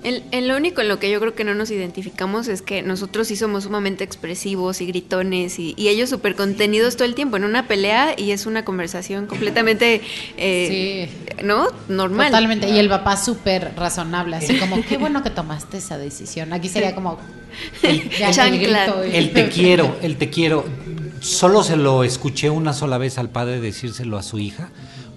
[0.02, 3.26] En, lo único en lo que yo creo que no nos identificamos es que nosotros
[3.26, 7.66] sí somos sumamente expresivos y gritones y, ellos súper contenidos todo el tiempo en una
[7.66, 10.02] pelea y es una conversación completamente,
[10.36, 11.08] eh,
[11.42, 11.68] ¿no?
[11.88, 12.28] Normal.
[12.28, 12.68] Totalmente.
[12.68, 16.52] Y el papá súper razonable, así como, qué bueno que tomaste esa decisión.
[16.52, 17.18] Aquí sería como...
[17.82, 18.02] El,
[19.12, 20.66] el te quiero, el te quiero.
[21.20, 24.68] Solo se lo escuché una sola vez al padre decírselo a su hija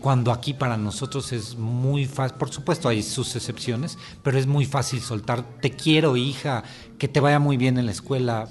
[0.01, 4.65] cuando aquí para nosotros es muy fácil, por supuesto hay sus excepciones, pero es muy
[4.65, 6.63] fácil soltar, te quiero hija,
[6.97, 8.47] que te vaya muy bien en la escuela,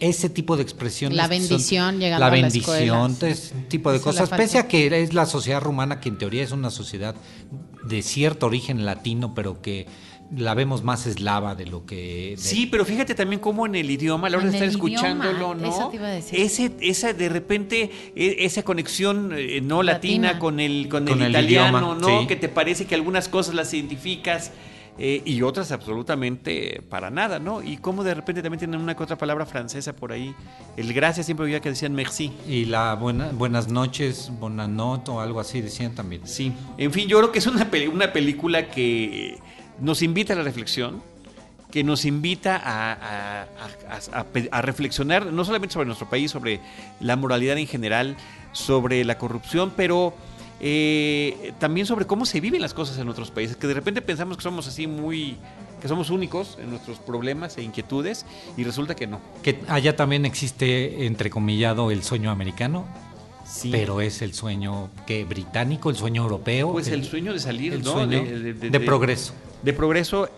[0.00, 1.16] ese tipo de expresiones.
[1.16, 3.32] La que son- bendición llegando La a la bendición, escuela.
[3.32, 4.28] ese tipo de Eso cosas.
[4.30, 7.14] Pese a que es la sociedad rumana, que en teoría es una sociedad
[7.84, 9.86] de cierto origen latino, pero que
[10.36, 12.30] la vemos más eslava de lo que.
[12.30, 15.54] de- Sí, pero fíjate también cómo en el idioma, a la hora de estar escuchándolo,
[15.54, 15.68] ¿no?
[15.68, 16.40] eso te iba a decir.
[16.40, 20.38] Ese, esa de repente, e- esa conexión eh, no latina, Latina.
[20.40, 22.20] con el, con Con el el italiano, idioma, ¿no?
[22.22, 22.26] sí.
[22.26, 24.50] Que te parece que algunas cosas las identificas
[24.96, 27.62] eh, y otras absolutamente para nada, ¿no?
[27.62, 30.34] Y cómo de repente también tienen una que otra palabra francesa por ahí.
[30.76, 32.32] El gracias siempre oía que decían merci.
[32.48, 36.22] Y la buena, buenas noches, noches o algo así decían también.
[36.24, 39.38] Sí, en fin, yo creo que es una, peli- una película que
[39.80, 41.02] nos invita a la reflexión,
[41.70, 43.46] que nos invita a,
[44.62, 46.60] reflexionar no solamente sobre nuestro país, sobre
[47.00, 48.16] la moralidad en general,
[48.52, 50.14] sobre la corrupción, pero
[50.60, 54.36] eh, también sobre cómo se viven las cosas en otros países, que de repente pensamos
[54.36, 55.36] que somos así muy,
[55.82, 58.24] que somos únicos en nuestros problemas e inquietudes,
[58.56, 59.20] y resulta que no.
[59.42, 62.84] Que allá también existe, entrecomillado, el sueño americano,
[63.54, 63.70] Sí.
[63.70, 66.72] pero es el sueño que británico, el sueño europeo.
[66.72, 67.92] Pues el sueño de salir, el ¿no?
[67.92, 69.32] sueño de progreso.
[69.62, 70.28] De progreso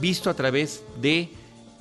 [0.00, 1.30] visto a través de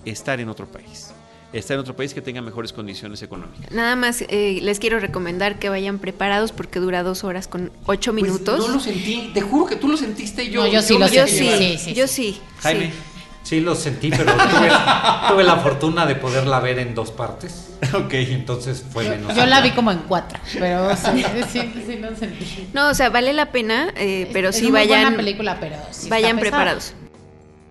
[0.04, 1.12] estar en otro país.
[1.54, 3.72] Estar en otro país que tenga mejores condiciones económicas.
[3.72, 8.14] Nada más eh, les quiero recomendar que vayan preparados porque dura dos horas con ocho
[8.14, 8.58] minutos.
[8.58, 10.64] Pues no lo sentí, te juro que tú lo sentiste yo.
[10.64, 12.34] No, yo sí lo sentí, sí, sí, sí, yo sí.
[12.34, 12.42] sí.
[12.62, 12.88] Jaime.
[12.88, 12.98] sí.
[13.42, 14.70] Sí, lo sentí, pero tuve,
[15.30, 17.69] tuve la fortuna de poderla ver en dos partes.
[17.94, 18.14] Ok.
[18.14, 19.36] Entonces fue menos.
[19.36, 22.68] Yo la vi como en cuatro, pero sí, sí, sí lo sentí.
[22.74, 25.78] No, o sea, vale la pena, eh, pero Es sí una vayan, buena película, pero
[25.92, 26.94] sí vayan preparados.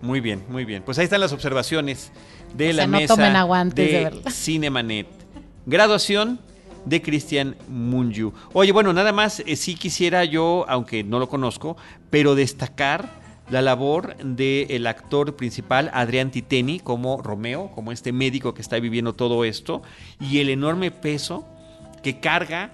[0.00, 0.82] Muy bien, muy bien.
[0.82, 2.12] Pues ahí están las observaciones
[2.54, 4.30] de O la sea, no mesa tomen agua antes de de verla.
[4.30, 5.08] Cinemanet.
[5.66, 6.40] Graduación
[6.84, 8.32] de Cristian Munyu.
[8.52, 11.76] Oye, bueno, nada más, eh, sí quisiera yo, aunque no lo conozco,
[12.10, 13.17] pero destacar
[13.50, 19.14] la labor del actor principal, Adrián Titeni, como Romeo, como este médico que está viviendo
[19.14, 19.82] todo esto,
[20.20, 21.46] y el enorme peso
[22.02, 22.70] que carga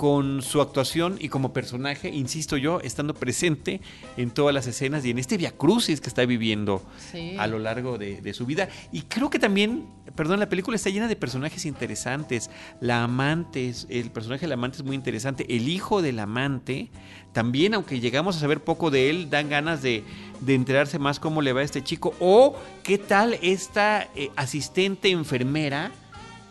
[0.00, 3.82] con su actuación y como personaje, insisto yo, estando presente
[4.16, 6.82] en todas las escenas y en este viacrucis que está viviendo
[7.12, 7.36] Sí.
[7.38, 8.70] a lo largo de, de su vida.
[8.92, 9.84] Y creo que también,
[10.16, 12.48] perdón, la película está llena de personajes interesantes.
[12.80, 15.44] La amante, es- el personaje del amante es muy interesante.
[15.54, 16.88] El hijo del amante,
[17.34, 20.02] también, aunque llegamos a saber poco de él, dan ganas de,
[20.40, 22.14] de enterarse más cómo le va a este chico.
[22.20, 25.92] O qué tal esta eh, asistente enfermera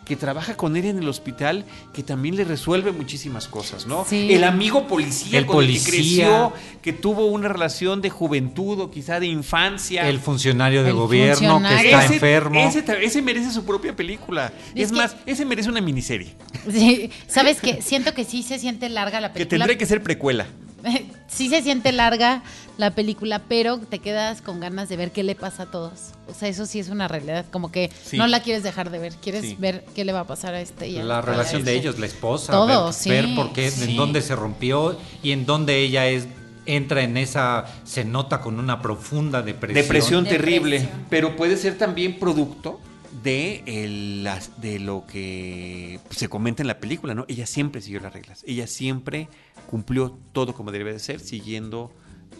[0.04, 4.04] que trabaja con él en el hospital, que también le resuelve muchísimas cosas, ¿no?
[4.08, 4.32] Sí.
[4.32, 6.24] El amigo policía El con el que policía.
[6.26, 10.08] creció, que tuvo una relación de juventud o quizá de infancia.
[10.08, 11.78] El funcionario de El gobierno funcionario.
[11.78, 12.60] que está ese, enfermo.
[13.00, 14.52] Ese, merece su propia película.
[14.74, 16.34] Es Es, que- más, ese merece una miniserie.
[16.70, 17.80] Sí, ¿Sabes qué?
[17.80, 19.58] Siento que sí se siente larga la Que película.
[19.66, 20.46] tendría que ser precuela.
[21.28, 22.42] sí se siente larga
[22.80, 25.92] la película, pero te quedas con ganas de ver qué le pasa a todos.
[26.28, 28.16] O sea, eso sí es una realidad, como que Sí.
[28.16, 29.56] no la quieres dejar de ver, quieres Sí.
[29.58, 31.98] ver qué le va a pasar a este y a- la a relación de ellos,
[31.98, 33.10] la esposa, Todo, ver, sí.
[33.10, 33.90] ver por qué, Sí.
[33.90, 36.26] en dónde se rompió y en dónde ella es
[36.66, 39.82] entra en esa, se nota con una profunda depresión.
[39.82, 40.78] Depresión terrible.
[40.80, 41.06] Depresión.
[41.10, 42.78] Pero puede ser también producto
[43.24, 47.24] de, el- las- de lo que se comenta en la película, ¿no?
[47.28, 48.44] Ella siempre siguió las reglas.
[48.46, 49.28] Ella siempre
[49.68, 51.92] cumplió todo como debe de ser, siguiendo.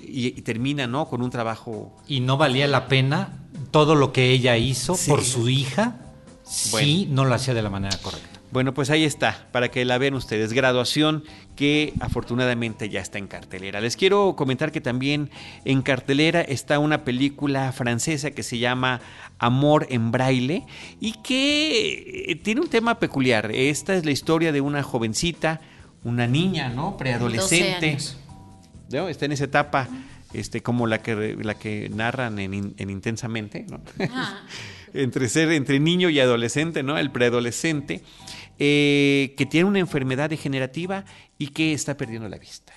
[0.06, 1.06] Y, y termina, ¿no?
[1.08, 1.96] Con un trabajo.
[2.08, 3.38] Y no valía la pena
[3.70, 5.10] todo lo que ella hizo Sí.
[5.10, 5.96] por su hija
[6.44, 8.28] si no lo hacía de la manera correcta.
[8.52, 10.52] Bueno, pues ahí está, para que la vean ustedes.
[10.52, 11.22] Graduación
[11.54, 13.80] que afortunadamente ya está en cartelera.
[13.80, 15.30] Les quiero comentar que también
[15.64, 19.00] en cartelera está una película francesa que se llama
[19.38, 20.64] Amor en braille
[20.98, 23.52] y que eh, tiene un tema peculiar.
[23.52, 25.60] Esta es la historia de una jovencita,
[26.02, 26.86] una niña, ¿no?
[26.86, 27.98] 12 Preadolescente.
[29.08, 29.88] Está en esa etapa
[30.32, 33.66] este, como la que, la que narran en, in- en Intensamente,
[34.94, 36.98] entre ser entre niño y adolescente, ¿no?
[36.98, 38.02] El preadolescente,
[38.58, 41.04] eh, que tiene una enfermedad degenerativa
[41.38, 42.72] y que está perdiendo la vista.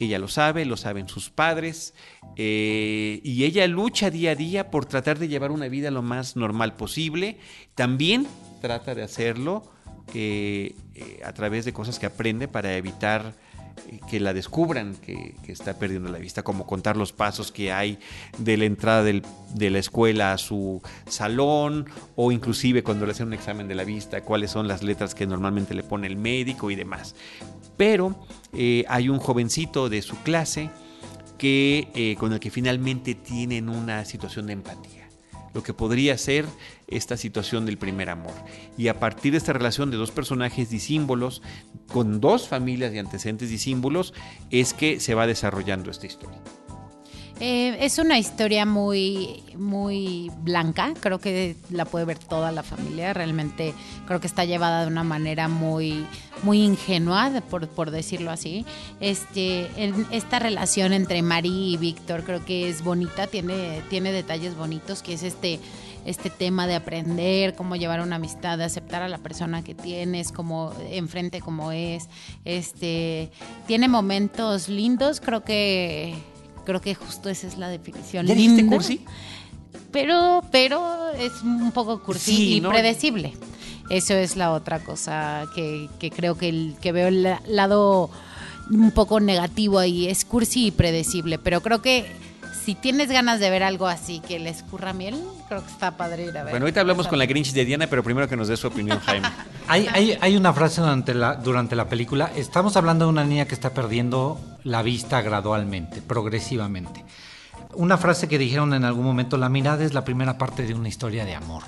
[0.00, 1.92] Ella lo sabe, lo saben sus padres,
[2.36, 6.36] eh, y ella lucha día a día por tratar de llevar una vida lo más
[6.36, 7.36] normal posible.
[7.74, 8.26] También
[8.60, 9.68] trata de hacerlo
[10.14, 10.74] eh,
[11.24, 13.34] a través de cosas que aprende para evitar
[14.10, 17.98] que la descubran que, está perdiendo la vista, como contar los pasos que hay
[18.38, 21.86] de la entrada de la escuela a su salón
[22.16, 25.26] o inclusive cuando le hacen un examen de la vista, cuáles son las letras que
[25.26, 27.14] normalmente le pone el médico y demás.
[27.76, 30.70] Pero eh, hay un jovencito de su clase
[31.38, 34.98] que, eh, con el que finalmente tienen una situación de empatía
[35.54, 36.46] lo que podría ser
[36.86, 38.34] esta situación del primer amor.
[38.76, 41.42] Y a partir de esta relación de dos personajes disímbolos,
[41.88, 44.14] con dos familias de antecedentes disímbolos,
[44.50, 46.38] es que se va desarrollando esta historia.
[47.40, 53.14] Eh, es una historia muy, muy blanca, creo que la puede ver toda la familia,
[53.14, 53.74] realmente
[54.06, 56.04] creo que está llevada de una manera muy,
[56.42, 58.66] muy ingenua, por, por decirlo así.
[58.98, 59.68] Este,
[60.10, 65.12] esta relación entre Marie y Víctor creo que es bonita, tiene, tiene detalles bonitos, que
[65.12, 65.60] es este
[66.08, 70.32] este tema de aprender cómo llevar una amistad, de aceptar a la persona que tienes,
[70.32, 72.08] como enfrente como es.
[72.46, 73.30] Este
[73.66, 76.14] tiene momentos lindos, creo que
[76.64, 78.26] creo que justo esa es la definición.
[78.26, 79.04] ¿Ya dijiste cursi?
[79.92, 83.34] Pero pero es un poco cursi y predecible.
[83.90, 88.10] Eso es la otra cosa que, que creo que, el, que veo el lado
[88.70, 90.08] un poco negativo ahí.
[90.08, 92.06] Es cursi y predecible, pero creo que
[92.68, 96.26] si tienes ganas de ver algo así que les curra miel, creo que está padre
[96.26, 96.52] ir a ver.
[96.52, 99.00] Bueno, ahorita hablamos con la Grinch de Diana, pero primero que nos dé su opinión,
[99.00, 99.26] Jaime.
[99.68, 102.30] hay, hay, una frase durante la, durante la película.
[102.36, 107.06] Estamos hablando de una niña que está perdiendo la vista gradualmente, progresivamente.
[107.72, 110.88] Una frase que dijeron en algún momento, la mirada es la primera parte de una
[110.88, 111.62] historia de amor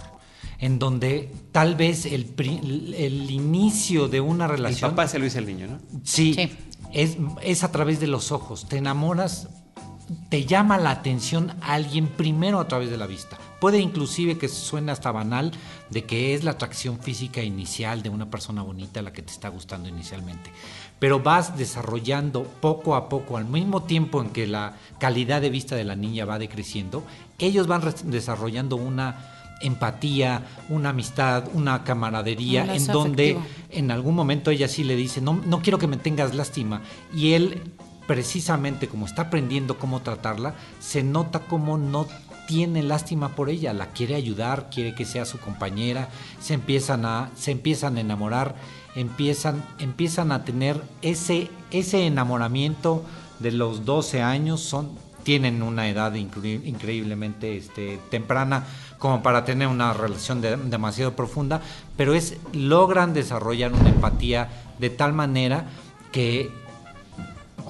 [0.58, 2.34] en donde tal vez el,
[2.94, 4.90] el inicio de una relación...
[4.90, 5.78] El papá se lo dice al niño, ¿no?
[6.04, 6.52] Sí, sí.
[6.92, 8.68] Es, es, a través de los ojos.
[8.68, 9.48] Te enamoras
[10.28, 13.38] te llama la atención a alguien primero a través de la vista.
[13.60, 15.52] Puede inclusive que suene hasta banal
[15.90, 19.48] de que es la atracción física inicial de una persona bonita la que te está
[19.48, 20.50] gustando inicialmente.
[20.98, 25.76] Pero vas desarrollando poco a poco, al mismo tiempo en que la calidad de vista
[25.76, 27.04] de la niña va decreciendo,
[27.38, 33.38] ellos van desarrollando una empatía, una amistad, una camaradería, en donde
[33.70, 36.80] en algún momento ella sí le dice, no, no quiero que me tengas lástima,
[37.14, 37.62] y él
[38.10, 42.08] precisamente como está aprendiendo cómo tratarla, se nota como no
[42.48, 46.08] tiene lástima por ella, la quiere ayudar, quiere que sea su compañera,
[46.40, 48.56] se empiezan a, se empiezan a enamorar,
[48.96, 53.04] empiezan, empiezan a tener ese, ese enamoramiento
[53.38, 54.90] de los 12 años, son,
[55.22, 58.64] tienen una edad increíblemente este, temprana
[58.98, 61.62] como para tener una relación demasiado profunda,
[61.96, 64.48] pero es, logran desarrollar una empatía
[64.80, 65.66] de tal manera
[66.10, 66.50] que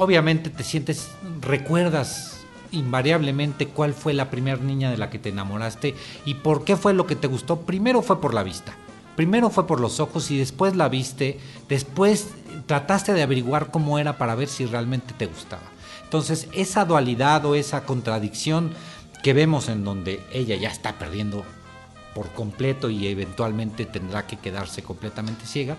[0.00, 1.10] obviamente te sientes,
[1.42, 2.38] recuerdas
[2.72, 6.94] invariablemente cuál fue la primera niña de la que te enamoraste y por qué fue
[6.94, 7.60] lo que te gustó.
[7.60, 8.74] Primero fue por la vista,
[9.14, 12.30] primero fue por los ojos y después la viste, después
[12.64, 15.64] trataste de averiguar cómo era para ver si realmente te gustaba.
[16.02, 18.70] Entonces esa dualidad o esa contradicción
[19.22, 21.44] que vemos en donde ella ya está perdiendo
[22.14, 25.76] por completo y eventualmente tendrá que quedarse completamente ciega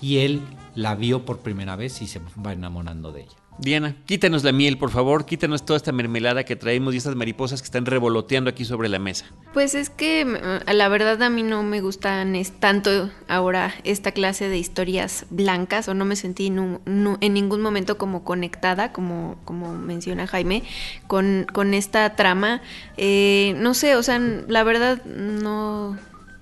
[0.00, 0.42] y él
[0.76, 3.43] la vio por primera vez y se va enamorando de ella.
[3.56, 7.62] Diana, quítanos la miel, por favor, quítanos toda esta mermelada que traemos y estas mariposas
[7.62, 9.26] que están revoloteando aquí sobre la mesa.
[9.52, 14.48] Pues es que mm, la verdad a mí no me gustan tanto ahora esta clase
[14.48, 20.26] de historias blancas o no me sentí en ningún momento como conectada, como, como menciona
[20.26, 20.64] Jaime,
[21.06, 22.60] con, con esta trama.
[22.96, 25.96] Eh, no sé, o sea, la verdad no,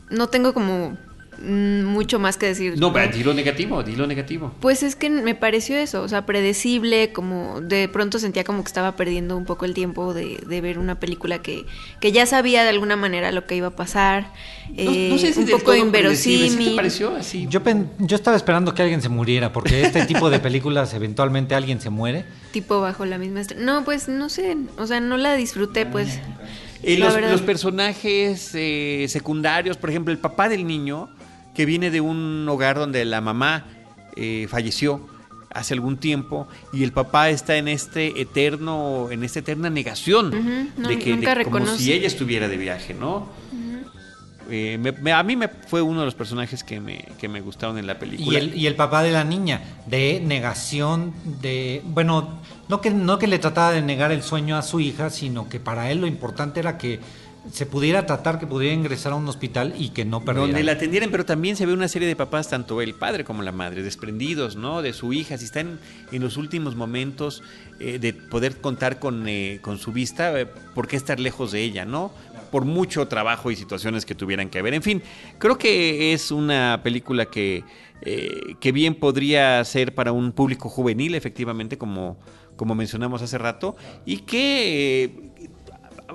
[0.09, 0.96] no tengo como
[1.42, 2.78] mucho más que decir.
[2.78, 4.52] No, pero dilo negativo, dilo negativo.
[4.61, 8.68] Pues es que me pareció eso, o sea, predecible, como de pronto sentía como que
[8.68, 11.64] estaba perdiendo un poco el tiempo de, ver una película que,
[12.00, 14.33] que ya sabía de alguna manera lo que iba a pasar.
[14.68, 16.70] no, sé si un poco inverosímil.
[16.70, 17.46] te pareció así?
[17.48, 17.61] Yo,
[17.98, 21.90] yo estaba esperando que alguien se muriera, porque este tipo de películas eventualmente alguien se
[21.90, 22.24] muere.
[22.52, 23.64] Tipo bajo la misma estrella.
[23.64, 26.20] No, pues no sé, o sea, no la disfruté, pues.
[26.85, 31.11] Y los, los, personajes eh, secundarios, por ejemplo, el papá del niño
[31.55, 33.67] que viene de un hogar donde la mamá
[34.17, 35.09] eh, falleció
[35.55, 40.31] hace algún tiempo y el papá está en este eterno, en esta eterna negación
[40.77, 43.29] de que como si ella estuviera de viaje, ¿no?
[44.51, 44.79] Eh,
[45.15, 47.99] a mí me fue uno de los personajes que me, que me gustaron en la
[47.99, 48.38] película.
[48.38, 51.81] Y el, y el papá de la niña, de negación, de.
[51.87, 55.49] Bueno, no que, no que le trataba de negar el sueño a su hija, sino
[55.49, 57.01] que para él lo importante era que
[57.50, 60.46] se pudiera tratar que pudiera ingresar a un hospital y que no perdiera.
[60.46, 63.42] Donde la atendieran, pero también se ve una serie de papás, tanto el padre como
[63.42, 64.81] la madre, desprendidos, ¿no?
[64.81, 65.81] De su hija, si están
[66.12, 67.42] en los últimos momentos
[67.81, 71.62] eh, de poder contar con, eh, con su vista, eh, ¿por qué estar lejos de
[71.62, 72.12] ella, no?
[72.52, 74.74] Por mucho trabajo y situaciones que tuvieran que haber.
[74.74, 75.02] En fin,
[75.38, 77.64] creo que es una película que,
[78.61, 82.18] que bien podría ser para un público juvenil, efectivamente, como,
[82.57, 83.74] como mencionamos hace rato,
[84.05, 85.33] y que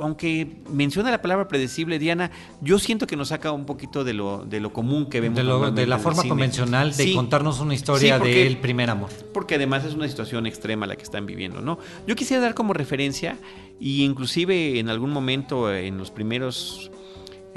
[0.02, 4.46] aunque menciona la palabra predecible, Diana, yo siento que nos saca un poquito de lo,
[4.46, 5.38] de lo común que vemos.
[5.76, 9.10] De, la forma convencional de contarnos una historia del primer amor.
[9.34, 11.80] Porque además es una situación extrema la que están viviendo, ¿no?
[12.06, 13.38] Yo quisiera dar como referencia,
[13.80, 16.92] y inclusive en algún momento en los primeros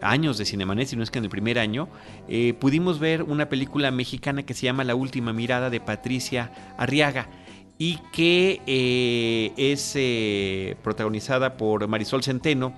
[0.02, 1.88] años de Cinemanet, si no es que en el primer año,
[2.28, 7.28] eh, pudimos ver una película mexicana que se llama La Última Mirada de Patricia Arriaga
[7.82, 12.74] y que eh, es eh, protagonizada por Marisol Centeno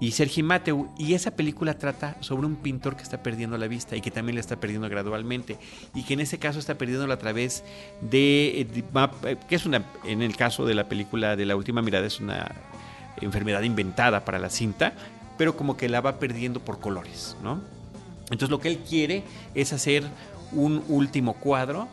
[0.00, 0.88] y Sergi Mateu.
[0.98, 4.36] Y esa película trata sobre un pintor que está perdiendo la vista y que también
[4.36, 5.58] la está perdiendo gradualmente.
[5.94, 7.62] Y que en ese caso está perdiéndola a través
[8.00, 11.82] de, de- eh, que es una, en el caso de la película de la última
[11.82, 12.54] mirada, es una
[13.20, 14.94] enfermedad inventada para la cinta,
[15.36, 17.60] pero como que la va perdiendo por colores, ¿no?
[18.30, 20.04] Entonces lo que él quiere es hacer
[20.52, 21.86] un último cuadro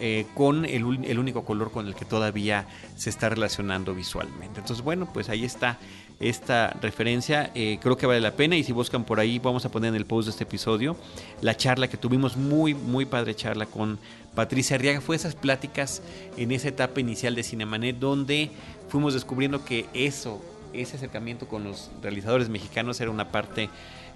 [0.00, 2.66] eh, con el, único color con el que todavía
[2.96, 4.60] se está relacionando visualmente.
[4.60, 5.78] Entonces, bueno, pues ahí está
[6.18, 7.50] esta referencia.
[7.54, 9.96] eh, creo que vale la pena y si buscan por ahí, vamos a poner en
[9.96, 10.96] el post de este episodio
[11.40, 13.98] la charla que tuvimos, muy, muy padre charla con
[14.34, 15.00] Patricia Arriaga.
[15.00, 16.02] Fue esas pláticas
[16.36, 18.50] en esa etapa inicial de Cinemanet donde
[18.88, 23.68] fuimos descubriendo que eso, ese acercamiento con los realizadores mexicanos era una parte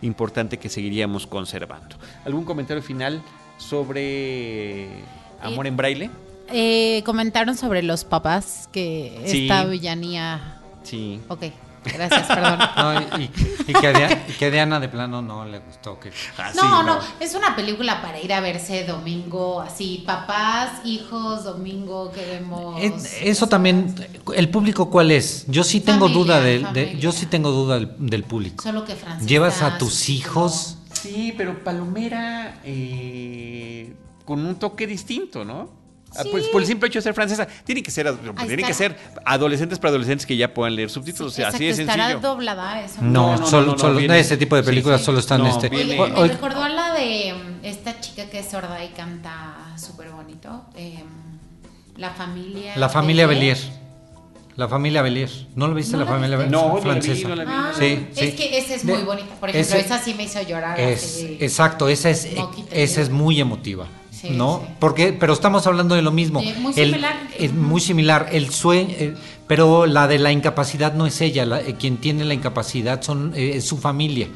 [0.02, 1.96] importante que seguiríamos conservando.
[2.24, 3.22] ¿Algún comentario final
[3.58, 4.88] sobre
[5.42, 6.10] Amor en Braille?
[6.52, 9.42] Eh, comentaron sobre los papás que Sí.
[9.48, 10.60] esta villanía.
[10.84, 11.20] Sí.
[11.28, 11.46] Ok,
[11.84, 12.58] gracias, perdón.
[12.76, 13.30] No, y,
[13.66, 15.98] y que a Dia- y que a Diana de plano no le gustó.
[15.98, 20.70] Que, Ah, sí, No, no, es una película para ir a verse domingo, así, papás,
[20.84, 22.80] hijos, domingo que vemos.
[22.80, 23.92] Es- eso también,
[24.36, 25.44] ¿el público cuál es?
[25.48, 26.98] Yo sí tengo Familia, duda del, de- familia.
[27.00, 28.62] yo sí tengo duda del, del público.
[28.62, 33.92] Solo que Francisca Llevas a tus hijos, Sí, pero Palomera eh,
[34.26, 35.86] con un toque distinto, ¿no?
[36.18, 38.14] Ah, Pues por el simple hecho de ser francesa, tienen que ser,
[38.46, 41.74] tienen que ser adolescentes para adolescentes que ya puedan leer subtítulos, o sea, así de
[41.74, 42.20] sencillo.
[42.20, 43.02] doblada eso.
[43.02, 45.06] no, no, no, solo, no, no, solo- viene- ese tipo de sí, películas sí.
[45.06, 45.68] solo están No, este.
[45.68, 48.82] viene- Oye, o- me o- recordó a la de mm, esta chica que es sorda
[48.84, 50.64] y canta súper bonito.
[50.76, 51.02] eh,
[51.96, 52.76] la familia.
[52.76, 53.56] la familia Belier.
[53.56, 53.76] Belier.
[54.56, 55.30] La familia Belier.
[55.54, 56.36] ¿No lo viste ¿No la la familia?
[56.38, 56.52] Belier?
[56.52, 57.28] No, no la vi, francesa.
[57.28, 57.50] no la vi.
[57.52, 58.36] Ah, Sí, es sí.
[58.36, 59.34] que esa es muy bonita.
[59.38, 60.78] Por ejemplo, ese- esa sí me hizo llorar.
[60.80, 61.36] Es, así.
[61.40, 62.26] exacto, esa es,
[62.70, 63.12] esa es sí.
[63.12, 63.86] muy emotiva.
[64.28, 64.62] Sí, ¿No?
[64.66, 64.72] sí.
[64.78, 66.40] Porque, pero estamos hablando de lo mismo.
[66.40, 67.16] Sí, muy El- similar.
[67.38, 68.28] es muy similar.
[68.32, 69.14] El sueño, eh,
[69.46, 71.44] pero la de la incapacidad no es ella.
[71.46, 74.28] la- eh, quien tiene la incapacidad son eh, es su familia.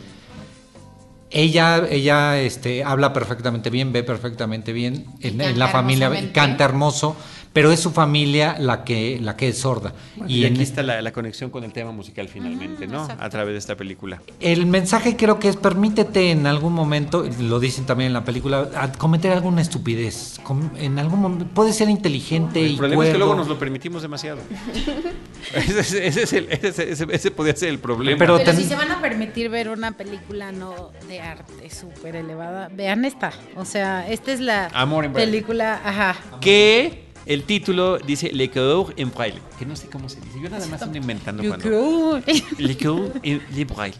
[1.32, 7.14] Ella, ella este, habla perfectamente bien, ve perfectamente bien en, la familia, canta hermoso,
[7.52, 9.92] pero es su familia la que, la que es sorda.
[10.28, 13.02] Y, en- aquí está la, la conexión con el tema musical finalmente, ¿no?
[13.02, 13.24] exacto.
[13.24, 14.20] A través de esta película.
[14.38, 18.68] El mensaje creo que es permítete en algún momento, lo dicen también en la película,
[18.76, 20.38] a cometer alguna estupidez.
[20.44, 23.58] Com- En algún momento puede ser inteligente El y problema es que luego nos lo
[23.58, 24.38] permitimos demasiado.
[25.54, 28.18] ese, es- ese es el- ese, ese- ese podría ser el problema.
[28.18, 32.16] Pero Pero ten- si se van a permitir ver una película no de arte súper
[32.16, 33.32] elevada, vean esta.
[33.56, 36.16] O sea, esta es la Amor en película, ajá.
[36.40, 40.40] que el título dice Le Coeur en Braille, que no sé cómo se dice.
[40.42, 42.20] Yo nada más ando inventando cuando.
[42.58, 43.96] Le Coeur en Le Braille.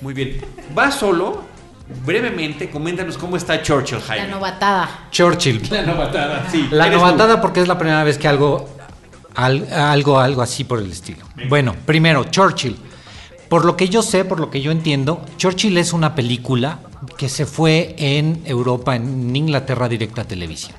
[0.00, 0.40] Muy bien.
[0.76, 1.42] Va solo,
[2.04, 4.34] brevemente, coméntanos cómo está Churchill, La Jaime.
[5.10, 5.62] Churchill.
[5.70, 6.66] La novatada, sí.
[6.70, 6.92] La tú.
[6.96, 8.68] novatada porque es la primera vez que algo,
[9.34, 11.24] al- algo, algo así por el estilo.
[11.48, 12.76] Bueno, primero, Churchill.
[13.48, 16.78] Por lo que yo sé, por lo que yo entiendo, Churchill es una película
[17.18, 20.74] que se fue en Europa, en Inglaterra, directa a televisión,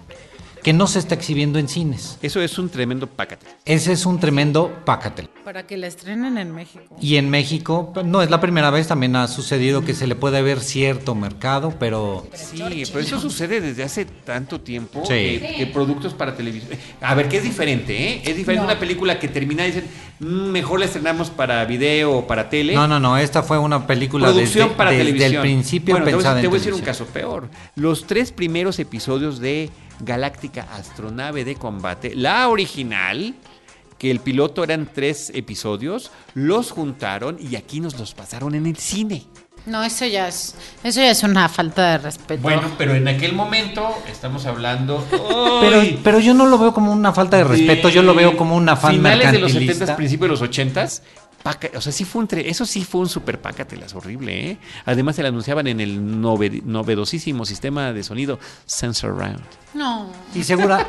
[0.65, 2.17] que no se está exhibiendo en cines.
[2.23, 3.45] Eso es un tremendo pácate.
[3.65, 5.29] Ese es un tremendo pácatel.
[5.43, 6.95] Para que la estrenen en México.
[6.99, 10.15] Y en México, pues, no es la primera vez, también ha sucedido que se le
[10.15, 15.13] puede ver cierto mercado, pero Sí, pero eso sucede desde hace tanto tiempo Sí.
[15.39, 16.71] que, que productos para televisión.
[16.99, 18.21] A ver, que es diferente, ¿eh?
[18.25, 19.85] Es diferente una película que termina y dicen,
[20.19, 22.73] "Mm, mejor la estrenamos para video o para tele.
[22.73, 25.35] no, no, no, esta fue una película Producción desde, para desde televisión.
[25.35, 27.05] el principio Bueno, te voy a pensada decir- te en voy a decir un caso
[27.05, 27.49] peor.
[27.75, 29.69] Los tres primeros episodios de
[29.99, 33.35] Galáctica Astronave de Combate, la original,
[33.97, 38.77] que el piloto eran tres episodios, los juntaron y aquí nos los pasaron en el
[38.77, 39.25] cine.
[39.65, 42.43] No, eso ya es, eso ya es una falta de respeto.
[42.43, 45.03] Bueno, pero en aquel momento estamos hablando.
[45.61, 48.55] Pero, pero yo no lo veo como una falta de respeto, yo lo veo como
[48.55, 49.85] un afán Finales de los mercantilista.
[49.85, 50.41] 70, principios de los
[51.45, 54.57] 80 o sea, sí fue un tre- eso sí fue un super pácatelas horrible, ¿eh?
[54.85, 59.41] Además se la anunciaban en el nove- novedosísimo sistema de sonido Sensor Round.
[59.73, 60.09] no.
[60.33, 60.87] Y, segura,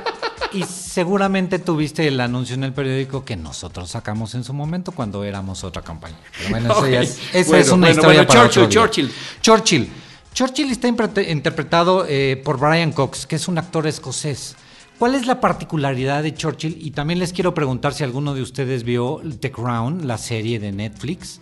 [0.53, 5.23] y seguramente tuviste el anuncio en el periódico que nosotros sacamos en su momento cuando
[5.25, 6.17] éramos otra campaña.
[6.39, 8.81] Pero bueno, eso ya es, Bueno, es una bueno, historia bueno, para Churchill, otro día.
[8.83, 9.13] Churchill.
[9.43, 9.91] Churchill.
[10.33, 14.55] Churchill está interpretado eh, por Brian Cox, que es un actor escocés.
[14.99, 16.79] ¿Cuál es la particularidad de Churchill?
[16.81, 20.73] Y también les quiero preguntar si alguno de ustedes vio The Crown, la serie de
[20.73, 21.41] Netflix.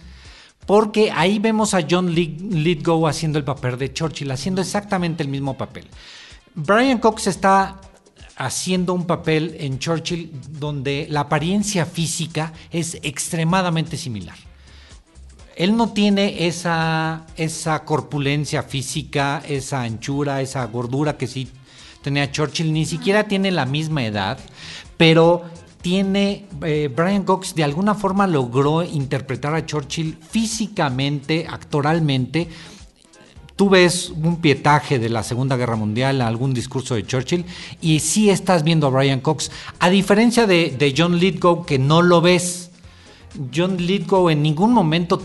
[0.67, 5.29] Porque ahí vemos a John Lith- Lithgow haciendo el papel de Churchill, haciendo exactamente el
[5.29, 5.87] mismo papel.
[6.55, 7.81] Brian Cox está
[8.37, 14.37] haciendo un papel en Churchill donde la apariencia física es extremadamente similar.
[15.55, 21.49] Él no tiene esa, esa corpulencia física, esa anchura, esa gordura que sí
[22.05, 24.39] tenía Churchill, ni siquiera tiene la misma edad,
[24.99, 25.43] pero
[25.81, 32.49] tiene, eh, Brian Cox de alguna forma logró interpretar a Churchill físicamente, actoralmente.
[33.57, 37.47] Tú ves un pietaje de la Segunda Guerra Mundial, algún discurso de Churchill,
[37.81, 42.03] y sí estás viendo a Brian Cox, a diferencia de, de John Lithgow, que no
[42.03, 42.71] lo ves.
[43.55, 45.23] John Lithgow en ningún momento,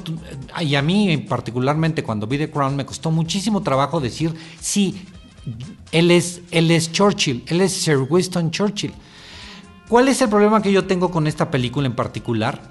[0.62, 5.06] y a mí particularmente cuando vi The Crown, me costó muchísimo trabajo decir, sí,
[5.92, 8.94] él es, él es Churchill, él es Sir Winston Churchill.
[9.88, 12.62] ¿Cuál es el problema que yo tengo con esta película en particular?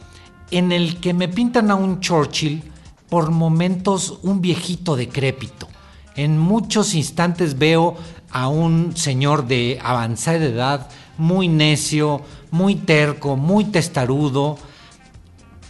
[0.51, 2.62] En el que me pintan a un Churchill
[3.09, 5.69] por momentos un viejito decrépito.
[6.14, 7.97] En muchos instantes veo
[8.31, 14.59] a un señor de avanzada edad, muy necio, muy terco, muy testarudo.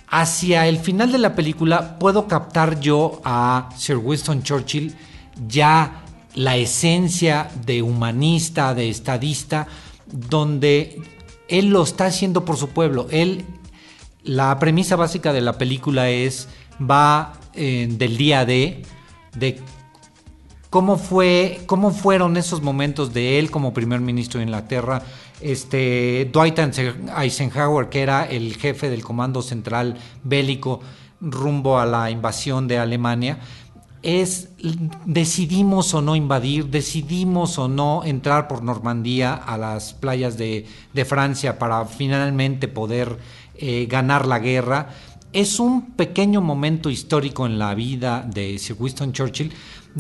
[0.08, 4.94] Hacia el final de la película puedo captar yo a Sir Winston Churchill
[5.46, 6.02] ya
[6.38, 9.66] la esencia de humanista, de estadista,
[10.06, 11.02] donde
[11.48, 13.08] él lo está haciendo por su pueblo.
[13.10, 13.44] Él,
[14.22, 16.48] la premisa básica de la película es,
[16.80, 18.84] va eh, del día de,
[19.36, 19.58] de
[20.70, 25.02] cómo fue, cómo fueron esos momentos de él como primer ministro de Inglaterra,
[25.40, 26.56] este Dwight
[27.16, 30.82] Eisenhower, que era el jefe del comando central bélico
[31.20, 33.40] rumbo a la invasión de Alemania,
[34.02, 34.48] es
[35.04, 40.66] decidimos o no invadir, decidimos o no entrar por Normandía a las playas de,
[41.06, 43.18] Francia para finalmente poder
[43.56, 44.90] eh, ganar la guerra.
[45.32, 49.52] Es un pequeño momento histórico en la vida de Sir Winston Churchill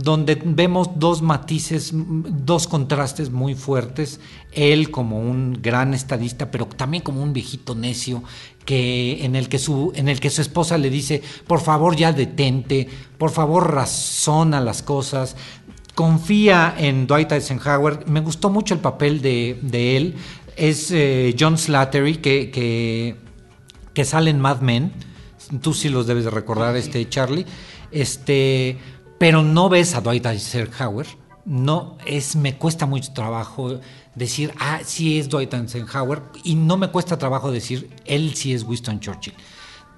[0.02, 4.20] donde vemos dos matices, dos contrastes muy fuertes.
[4.52, 8.22] Él como un gran estadista, pero también como un viejito necio
[8.64, 12.12] que en el que su en el que su esposa le dice, "Por favor, ya
[12.12, 12.88] detente,
[13.18, 15.36] por favor, razona las cosas."
[15.94, 18.06] Confía en Dwight Eisenhower.
[18.06, 20.14] Me gustó mucho el papel de, él.
[20.56, 23.16] Es eh, John Slattery que, que,
[23.94, 24.92] que sale en Mad Men.
[25.60, 27.46] Tú sí los debes de recordar, este Charlie.
[27.90, 28.78] Este
[29.18, 31.06] pero no ves a Dwight Eisenhower.
[31.44, 33.80] No es, me cuesta mucho trabajo
[34.14, 38.64] decir, ah, sí es Dwight Eisenhower, y no me cuesta trabajo decir, él sí es
[38.64, 39.34] Winston Churchill.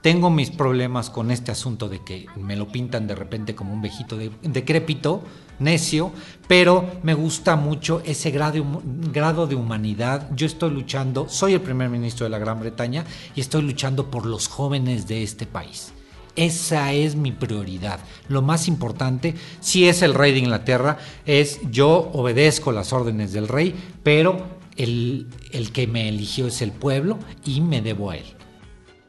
[0.00, 3.82] Tengo mis problemas con este asunto de que me lo pintan de repente como un
[3.82, 5.22] viejito de, decrépito,
[5.58, 6.10] necio,
[6.48, 8.64] pero me gusta mucho ese grado,
[9.12, 10.30] grado de humanidad.
[10.34, 13.04] Yo estoy luchando, soy el primer ministro de la Gran Bretaña
[13.34, 15.92] y estoy luchando por los jóvenes de este país.
[16.40, 18.00] Esa es mi prioridad.
[18.28, 23.46] Lo más importante, si es el rey de Inglaterra, es yo obedezco las órdenes del
[23.46, 24.46] rey, pero
[24.78, 28.24] el, el que me eligió es el pueblo y me debo a él.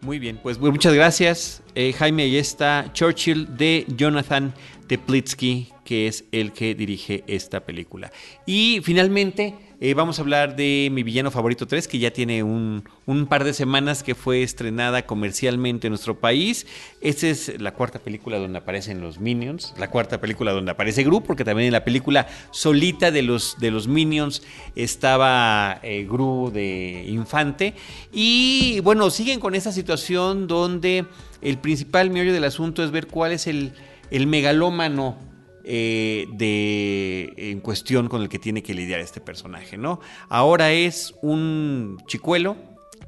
[0.02, 1.64] Muy bien, pues muchas gracias.
[1.74, 4.54] Eh, Jaime, ahí está Churchill de Jonathan
[4.88, 8.12] Teplitsky, que es el que dirige esta película.
[8.46, 12.84] Y finalmente eh, vamos a hablar de Mi Villano Favorito 3, que ya tiene un,
[13.28, 16.68] par de semanas que fue estrenada comercialmente en nuestro país.
[17.02, 21.24] Esta es la cuarta película donde aparecen los Minions, la cuarta película donde aparece Gru,
[21.24, 23.58] porque también en la película solita de los,
[23.88, 24.44] Minions
[24.76, 27.74] estaba eh, Gru de infante.
[28.14, 31.08] Y bueno, siguen con esa situación donde
[31.42, 33.74] el principal meollo del asunto es ver cuál es el
[34.12, 35.31] megalómano
[35.64, 40.00] eh, de, en cuestión con el que tiene que lidiar este personaje, ¿no?
[40.30, 42.58] Ahora es un chicuelo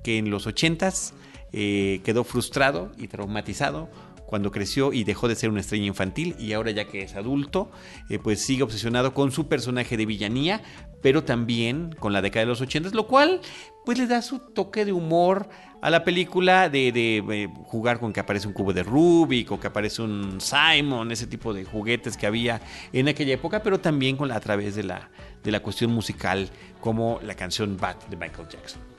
[0.03, 1.13] que en los ochentas
[1.51, 3.89] eh, quedó frustrado y traumatizado
[4.25, 7.69] cuando creció y dejó de ser una estrella infantil y ahora ya que es adulto,
[8.09, 10.63] eh, pues sigue obsesionado con su personaje de villanía,
[11.03, 13.41] pero también con la década de los ochentas, lo cual
[13.85, 15.49] pues le da su toque de humor
[15.83, 19.67] a la película de, de, jugar con que aparece un cubo de Rubik o que
[19.67, 22.61] aparece un Simon, ese tipo de juguetes que había
[22.93, 25.09] en aquella época, pero también con a través de la,
[25.43, 28.92] de la cuestión musical como la canción Bad de Michael Jackson.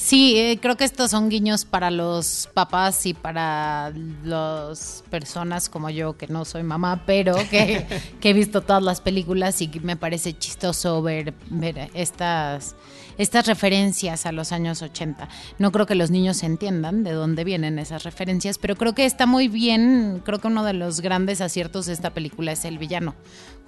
[0.00, 3.92] Sí, eh, creo que estos son guiños para los papás y para
[4.24, 7.86] las personas como yo, que no soy mamá, pero que,
[8.18, 12.74] que he visto todas las películas y me parece chistoso ver, ver estas
[13.18, 15.28] estas referencias a los años 80.
[15.58, 19.26] No creo que los niños entiendan de dónde vienen esas referencias, pero creo que está
[19.26, 23.14] muy bien, creo que uno de los grandes aciertos de esta película es el villano,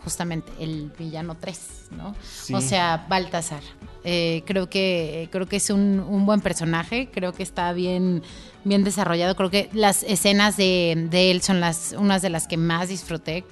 [0.02, 1.60] justamente el villano 3,
[1.90, 2.16] ¿no?
[2.56, 3.62] O sea, Baltasar.
[4.04, 8.22] Eh, creo que creo que es un, buen personaje, creo que está bien
[8.64, 12.56] bien desarrollado, creo que las escenas de, de él son las unas de las que
[12.56, 13.44] más disfruté,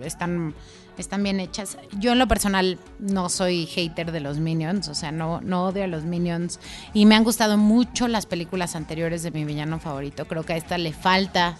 [0.00, 0.54] están
[1.00, 1.78] están bien hechas.
[1.98, 5.84] Yo en lo personal no soy hater de los Minions, o sea, no, no odio
[5.84, 6.60] a los Minions
[6.94, 10.26] y me han gustado mucho las películas anteriores de mi villano favorito.
[10.26, 11.56] Creo que a esta le falta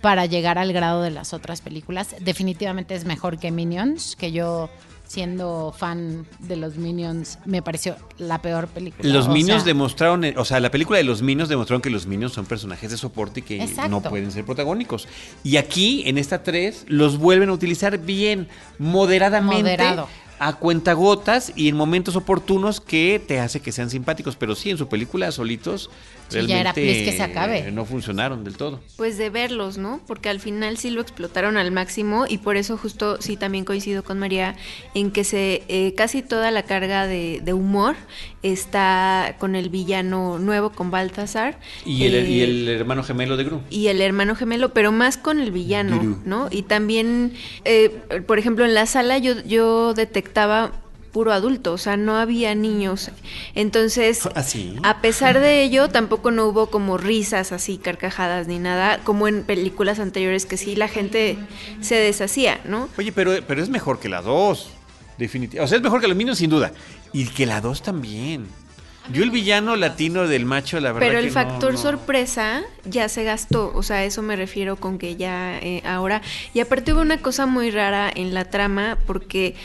[0.00, 2.14] para llegar al grado de las otras películas.
[2.20, 4.68] Definitivamente es mejor que Minions, que yo
[5.14, 9.08] siendo fan de los Minions, me pareció la peor película.
[9.08, 11.90] Los O Minions sea, demostraron, eh, o sea, la película de los Minions demostraron que
[11.90, 13.90] los Minions son personajes de soporte y que Exacto.
[13.90, 15.06] no pueden ser protagónicos.
[15.44, 18.48] Y aquí, en esta 3, los vuelven a utilizar bien,
[18.78, 19.62] moderadamente.
[19.62, 20.08] Moderado.
[20.40, 24.34] A cuentagotas y en momentos oportunos que te hace que sean simpáticos.
[24.34, 25.90] Pero sí, en su película solitos,
[26.28, 27.58] Sí, ya era please que se acabe.
[27.68, 28.80] eh, no funcionaron del todo.
[28.96, 30.00] Pues de verlos, ¿no?
[30.06, 34.02] Porque al final sí lo explotaron al máximo y por eso justo sí también coincido
[34.02, 34.56] con María
[34.94, 37.94] en que se eh, casi toda la carga de, de humor
[38.42, 41.58] está con el villano nuevo, con Baltasar.
[41.84, 43.60] Y el, Eh, y el hermano gemelo de Gru.
[43.70, 46.18] y el hermano gemelo, pero más con el villano, Gru.
[46.24, 46.48] ¿no?
[46.50, 47.32] Y también,
[47.64, 47.90] eh,
[48.26, 50.72] por ejemplo, en la sala yo, yo detectaba
[51.14, 53.12] puro adulto, o sea, no había niños.
[53.54, 54.74] Entonces, ¿Ah, sí?
[54.82, 59.44] a pesar de ello, tampoco no hubo como risas así, carcajadas ni nada, como en
[59.44, 61.38] películas anteriores que sí la gente
[61.80, 62.88] se deshacía, ¿no?
[62.98, 64.70] Oye, pero, pero es mejor que la 2.
[65.16, 65.64] Definitivamente.
[65.64, 66.72] O sea, es mejor que los Minions, sin duda.
[67.12, 68.48] Y que la 2 también.
[69.12, 71.78] Yo el villano latino del macho, la verdad Pero el que factor no.
[71.78, 76.22] sorpresa ya se gastó, o sea, a eso me refiero con que ya eh, ahora.
[76.54, 79.56] Y aparte hubo una cosa muy rara en la trama, porque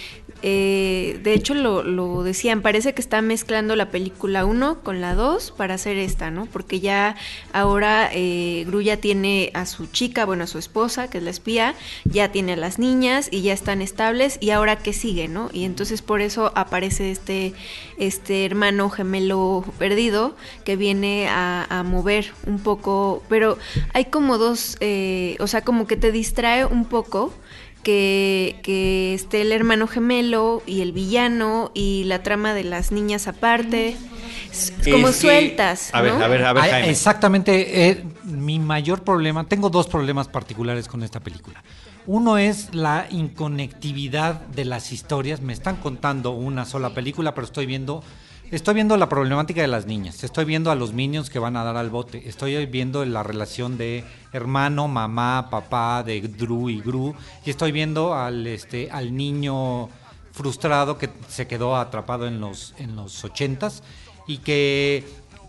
[0.42, 5.52] eh, de hecho lo, decían, parece que está mezclando la película 1 con la 2
[5.58, 6.46] para hacer esta, ¿no?
[6.46, 7.16] Porque ya
[7.54, 11.30] ahora eh, Gru ya tiene a su chica, bueno, a su esposa, que es la
[11.30, 11.76] espía,
[12.06, 15.50] ya tiene a las niñas y ya están estables, y ahora qué sigue, ¿no?
[15.54, 17.54] Y entonces por eso aparece este,
[17.98, 23.58] este hermano gemelo perdido que viene a, a mover un poco, pero
[23.94, 27.34] hay como dos, eh, o sea, como que te distrae un poco
[27.84, 33.28] que, que esté el hermano gemelo y el villano y la trama de las niñas
[33.28, 33.96] aparte,
[34.92, 35.90] como Es que- sueltas.
[35.94, 36.24] A ver, ¿no?
[36.24, 36.90] a ver, a ver, Ah, Jaime.
[36.90, 41.64] Exactamente, eh, mi mayor problema, tengo dos problemas particulares con esta película.
[42.06, 45.42] Uno es la inconectividad de las historias.
[45.42, 48.04] Me están contando una sola película, pero estoy viendo,
[48.52, 50.24] estoy viendo la problemática de las niñas.
[50.24, 52.28] Estoy viendo a los minions que van a dar al bote.
[52.28, 57.16] Estoy viendo la relación de hermano, mamá, papá, de Drew y Gru.
[57.46, 59.90] Y estoy viendo al este, al niño
[60.32, 63.84] frustrado que se quedó atrapado en los en los ochentas
[64.28, 65.06] y que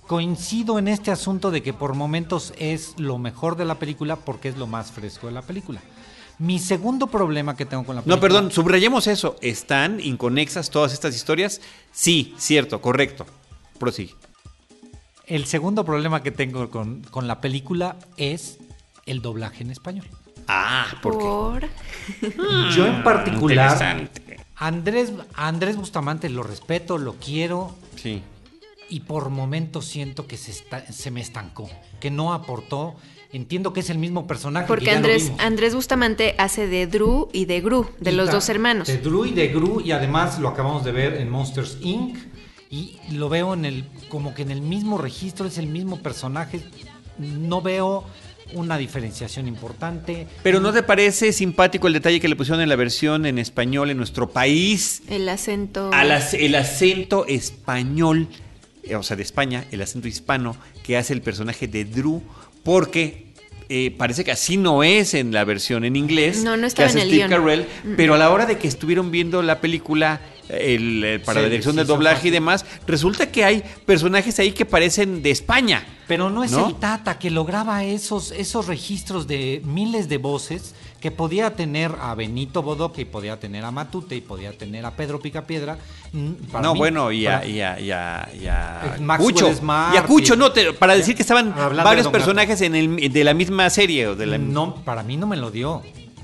[0.07, 4.48] coincido en este asunto de que por momentos es lo mejor de la película porque
[4.48, 5.80] es lo más fresco de la película.
[6.41, 8.16] Mi segundo problema que tengo con la película.
[8.16, 9.36] No, perdón, subrayemos eso.
[9.43, 11.61] ¿Están inconexas todas estas historias?
[11.93, 13.26] Sí, cierto, correcto.
[13.78, 14.14] Prosigue.
[15.26, 18.59] El segundo problema que tengo con, con la película es
[19.07, 20.07] el doblaje en español.
[20.49, 21.24] Ah, ¿por qué?
[21.24, 21.68] Por...
[22.74, 24.41] Yo en particular, Interesante.
[24.57, 28.22] Andrés, Andrés Bustamante lo respeto, lo quiero Sí.
[28.88, 31.68] y por momentos siento que se, está, se me estancó,
[32.01, 32.97] que no aportó.
[33.33, 34.64] Entiendo que es el mismo personaje.
[34.66, 35.31] que Porque Andrés.
[35.39, 38.89] Andrés Bustamante hace de Drew y de Gru, de Y los dos hermanos.
[38.89, 42.16] De Drew y de Gru, y además lo acabamos de ver en Monsters Inc.
[42.72, 46.61] Y lo veo en el, como que en el mismo registro, es el mismo personaje.
[47.18, 48.05] No veo
[48.53, 50.26] una diferenciación importante.
[50.43, 53.91] Pero ¿no te parece simpático el detalle que le pusieron en la versión en español
[53.91, 55.03] en nuestro país?
[55.09, 55.91] El acento.
[55.93, 58.28] Al ac- el acento español,
[58.97, 62.22] o sea, de España, el acento hispano que hace el personaje de Drew,
[62.62, 63.26] porque
[63.68, 66.43] eh, parece que así no es en la versión en inglés.
[66.43, 67.28] No, no que hace en el Steve.
[67.28, 67.66] Carell,
[67.97, 70.20] pero a la hora de que estuvieron viendo la película
[70.53, 74.38] el, eh, para Sí, la dirección sí, del doblaje y demás, resulta que hay personajes
[74.38, 75.84] ahí que parecen de España.
[76.09, 76.68] Pero no es ¿No?
[76.68, 82.14] el Tata que lograba esos, esos registros de miles de voces que podía tener a
[82.14, 85.78] Benito Bodoque y podía tener a Matute y podía tener a Pedro Picapiedra.
[86.12, 89.32] Mm, para no, mí, bueno, y a, y a- y a- y a Eh, Maxwell
[89.34, 89.55] Cucho.
[89.55, 93.11] Smart y a Cucho, no, te- para decir que estaban de varios personajes en el,
[93.12, 94.09] de la misma serie.
[94.09, 95.82] O de la, No, para mí no me lo dio.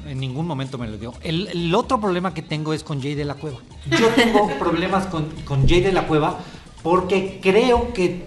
[0.08, 1.12] En ningún momento me lo dio.
[1.22, 3.58] El, el otro problema que tengo es con Jay de la Cueva.
[3.98, 6.38] Yo tengo problemas con, con Jay de la Cueva
[6.82, 8.24] porque creo que.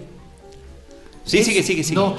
[1.24, 1.94] Sí, es- sigue, sigue, sigue.
[2.00, 2.16] No,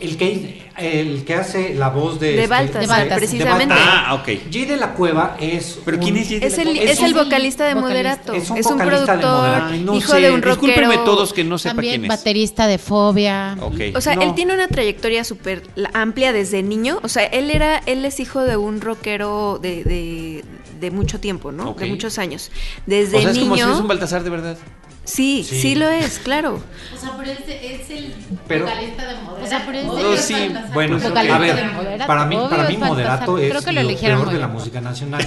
[0.00, 2.28] el que, el que hace la voz de.
[2.28, 3.18] De este- Baltasar, De Baltasar.
[3.18, 3.74] precisamente.
[3.76, 4.28] Ah, ok.
[4.50, 5.78] Jay de la Cueva es.
[5.84, 6.90] ¿Pero un- quién es Jay de Es la el, Cueva?
[6.90, 7.74] es el un vocalista de.
[7.74, 8.32] Moderato.
[8.34, 9.66] Es un Es un de productor, Moderato.
[9.70, 10.66] Ay, no hijo sé, de un rockero.
[10.72, 12.08] discúlpenme todos que no sepa También quién es.
[12.08, 13.56] baterista de Fobia.
[13.60, 13.80] Ok.
[13.94, 14.22] O sea, No.
[14.22, 16.98] él tiene una trayectoria súper amplia desde niño.
[17.02, 20.44] O sea, él era, él es hijo de un rockero de, de,
[20.80, 21.70] de mucho tiempo, ¿no?
[21.70, 21.80] Ok.
[21.80, 22.50] De muchos años.
[22.86, 24.56] Desde o sea, es como si es un Baltasar de verdad.
[25.04, 25.60] Sí, Sí.
[25.60, 26.60] sí, lo es, claro.
[26.94, 28.14] O sea, pero es, es el
[28.46, 29.44] Pero- vocalista de Moderato.
[29.44, 32.36] O sea, pero es de- Oh, sí, Bueno, Vocalista a ver, de Moderato, para mí,
[32.48, 32.88] para mí es Baltasar.
[32.88, 35.26] Moderato es Creo que lo, lo peor muy de la música nacional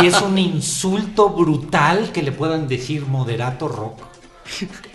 [0.00, 4.00] y, y es un insulto brutal que le puedan decir Moderato rock.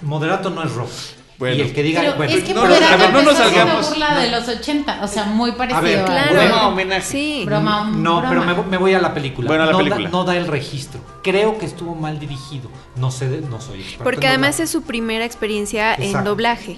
[0.02, 0.90] Moderato no es rock.
[1.38, 1.56] Bueno.
[1.58, 3.90] Y el que diga, Pero bueno, es que no, Moderato a ver, no nos salgamos.
[3.90, 5.82] burla de los 80, o sea, muy parecido.
[5.84, 6.34] ver, a- Claro.
[6.34, 7.02] Broma, homenaje.
[7.02, 7.44] Sí.
[7.46, 8.30] Broma, No, broma.
[8.30, 9.48] pero me, me voy a la película.
[9.48, 10.06] Bueno, a la no, película.
[10.06, 11.02] Da, no da el registro.
[11.24, 12.70] Creo que estuvo mal dirigido.
[12.96, 14.04] No sé, de- no soy experto.
[14.06, 16.30] Porque en además es su primera experiencia en Exacto.
[16.30, 16.78] doblaje.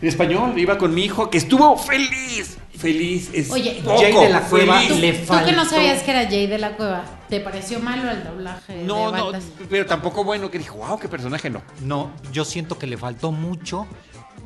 [0.00, 2.58] En español, iba con mi hijo que estuvo feliz.
[2.76, 4.98] Feliz es Oye, poco, Jay de la Cueva feliz.
[5.00, 8.10] le Tú que no faltó- sabías que era Jay de la Cueva, ¿te pareció malo
[8.10, 8.84] el doblaje?
[8.84, 9.32] No, de no,
[9.70, 11.62] pero tampoco bueno que dijo, wow, qué personaje no.
[11.80, 13.86] No, yo siento que le faltó mucho.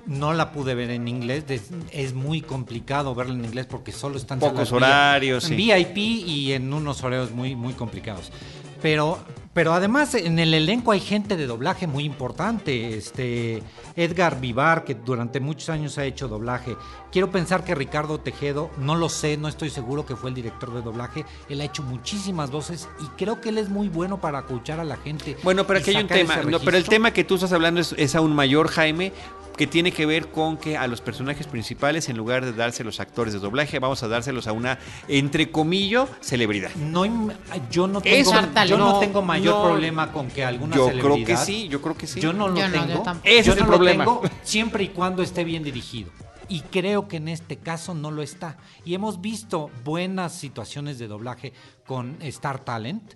[0.07, 1.43] No la pude ver en inglés.
[1.91, 5.55] Es muy complicado verla en inglés porque solo están Pocos horarios, sí.
[5.55, 8.31] En VIP y en unos horarios muy, muy complicados.
[8.81, 9.19] Pero,
[9.57, 12.95] pero además en el elenco hay gente de doblaje muy importante.
[12.95, 13.63] Este
[13.97, 16.77] Edgar Vivar, que durante muchos años ha hecho doblaje.
[17.11, 20.75] Quiero pensar que Ricardo Tejedo, no lo sé, no estoy seguro que fue el director
[20.75, 21.25] de doblaje.
[21.49, 24.85] Él ha hecho muchísimas voces y creo que él es muy bueno para escuchar a
[24.85, 25.39] la gente.
[25.43, 26.37] Bueno, pero aquí hay un tema.
[26.43, 29.15] no, pero el tema que tú estás hablando es, es aún mayor, Jaime,
[29.57, 33.05] que tiene que ver con que a los personajes principales, en lugar de dárselos a
[33.05, 34.79] actores de doblaje, vamos a dárselos a una,
[35.09, 36.75] entre comillas, celebridad.
[36.75, 37.05] No,
[37.71, 39.65] yo no Eso, tengo, yo no no, tengo mayor no.
[39.65, 41.15] problema con que alguna Yo celebridad.
[41.15, 42.21] creo que sí, yo creo que sí.
[42.21, 43.21] Yo no lo Yo no, yo tengo.
[43.25, 44.05] Ese yo es no el lo problema.
[44.05, 46.11] tengo siempre y cuando esté bien dirigido.
[46.49, 48.57] Y creo que en este caso no lo está.
[48.85, 51.53] Y hemos visto buenas situaciones de doblaje
[51.87, 53.15] con Star Talent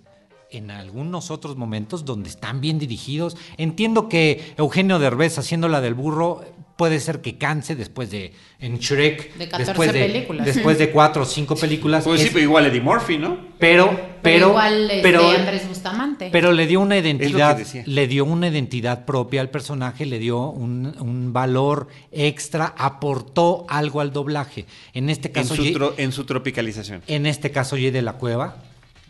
[0.51, 3.37] en algunos otros momentos donde están bien dirigidos.
[3.57, 6.43] Entiendo que Eugenio Derbez haciendo la del burro
[6.75, 10.45] puede ser que canse después de en Shrek De 14 después de películas.
[10.47, 13.37] después de cuatro o cinco películas Pues sí, Es- pero igual Eddie Murphy, ¿no?
[13.59, 16.29] pero Pero, pero igual pero, Andrés Bustamante.
[16.31, 20.95] pero le dio una identidad, le dio una identidad propia al personaje, le dio un,
[20.99, 24.65] un valor extra, aportó algo al doblaje.
[24.93, 27.03] En este En caso, su, Ye- tro- en su tropicalización.
[27.05, 28.55] en este caso, Ye de la Cueva.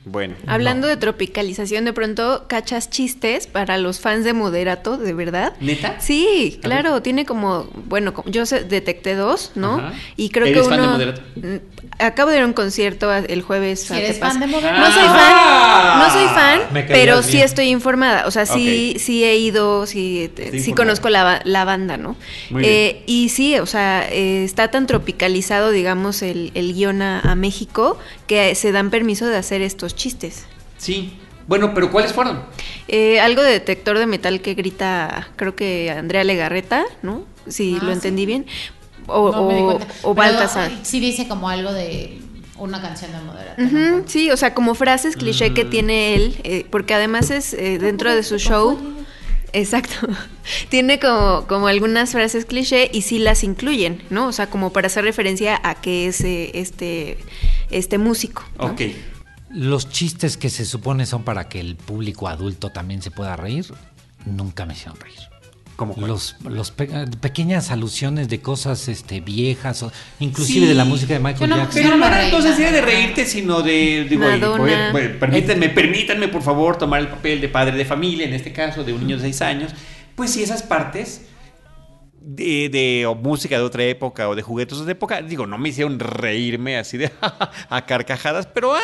[0.04, 0.34] Bueno.
[0.48, 5.54] Hablando de tropicalización, de pronto cachas chistes para los fans de Moderato, ¿de verdad?
[5.60, 6.02] ¿Neta?
[6.02, 9.76] Sí, claro, tiene como, bueno, como- yo sé- detecté dos, ¿no?
[9.76, 9.94] Ajá.
[10.18, 10.92] Y creo ¿Eres que fan de uno...
[10.94, 11.22] Moderato?
[11.36, 11.56] Mm,
[12.00, 13.82] Acabo de ir a un concierto el jueves.
[13.82, 14.40] Si ¿a eres qué fan pasa?
[14.40, 14.80] de Moderato.
[14.80, 15.92] No soy Ah.
[15.94, 17.46] fan, no soy fan, pero sí bien.
[17.46, 18.26] estoy informada.
[18.26, 20.76] O sea, sí, sí he ido, sí, sí informada.
[20.78, 22.16] conozco la, la banda, ¿no?
[22.50, 27.20] Muy Eh, y sí, o sea, eh, está tan tropicalizado, digamos, el, el guion a,
[27.20, 28.00] a México
[28.32, 30.46] que se dan permiso de hacer estos chistes.
[30.78, 31.18] Sí.
[31.48, 32.42] Bueno, pero ¿cuáles fueron?
[32.88, 37.26] Eh, algo de detector de metal que grita, creo que Andrea Legarreta, ¿no?
[37.50, 37.94] Si Ah, lo sí.
[37.96, 38.46] entendí bien.
[39.08, 40.72] O, No o- o Pero Baltasar.
[40.84, 42.20] Sí dice como algo de
[42.58, 44.04] una canción de ¿no?
[44.08, 45.54] sí, o sea, como frases cliché Mm.
[45.54, 48.80] que tiene él, eh, porque además es eh, dentro de su show.
[49.54, 50.08] Exacto.
[50.70, 54.28] Tiene como, como algunas frases cliché y sí las incluyen, ¿no?
[54.28, 57.18] O sea, como para hacer referencia a que es eh, este,
[57.72, 58.44] este músico.
[58.58, 58.66] ¿no?
[58.68, 58.82] Ok.
[59.50, 63.66] Los chistes que se supone son para que el público adulto también se pueda reír,
[64.26, 65.20] nunca me hicieron reír.
[65.76, 65.96] ¿Cómo?
[65.98, 66.88] Los, los pe-
[67.20, 70.68] pequeñas alusiones de cosas este, viejas, o inclusive Sí.
[70.68, 71.82] de la música de Michael no- Jackson.
[71.82, 76.44] Pero no era entonces era de reírte, sino de, digo, oye, oye, permítanme, permítanme, por
[76.44, 79.24] favor, tomar el papel de padre de familia, en este caso, de un niño de
[79.24, 79.72] seis años.
[80.16, 81.22] Pues sí, esas partes
[82.24, 85.58] de, de o música de otra época o de juguetes de otra época, digo, no
[85.58, 87.12] me hicieron reírme así de
[87.70, 88.80] a carcajadas, pero ah,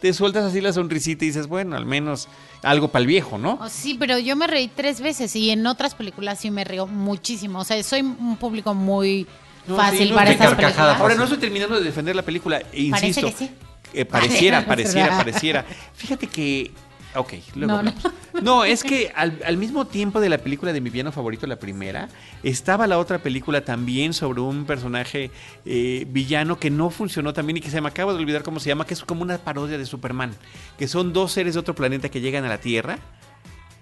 [0.00, 2.28] te sueltas así la sonrisita y dices, bueno, al menos
[2.62, 3.58] algo para el viejo, ¿no?
[3.62, 6.86] Oh, sí, pero yo me reí tres veces y en otras películas sí me río
[6.86, 7.60] muchísimo.
[7.60, 9.26] O sea, soy un público muy
[9.66, 10.56] No, fácil sí, no, para carcajadas.
[10.74, 11.00] películas.
[11.00, 13.28] Ahora no estoy terminando de defender la película, Parece insisto.
[13.28, 13.50] que sí.
[13.94, 15.18] eh, pareciera, Parece pareciera, verdad.
[15.18, 15.64] pareciera.
[15.94, 16.70] Fíjate que.
[17.14, 17.72] Ok, luego.
[17.72, 18.04] No, hablamos.
[18.04, 18.40] no.
[18.40, 21.58] No, es que al, al mismo tiempo de la película de mi villano favorito, la
[21.58, 22.08] primera,
[22.42, 25.30] estaba la otra película también sobre un personaje
[25.66, 28.68] eh, villano que no funcionó también y que se me acaba de olvidar cómo se
[28.68, 30.32] llama, que es como una parodia de Superman,
[30.78, 32.98] que son dos seres de otro planeta que llegan a la Tierra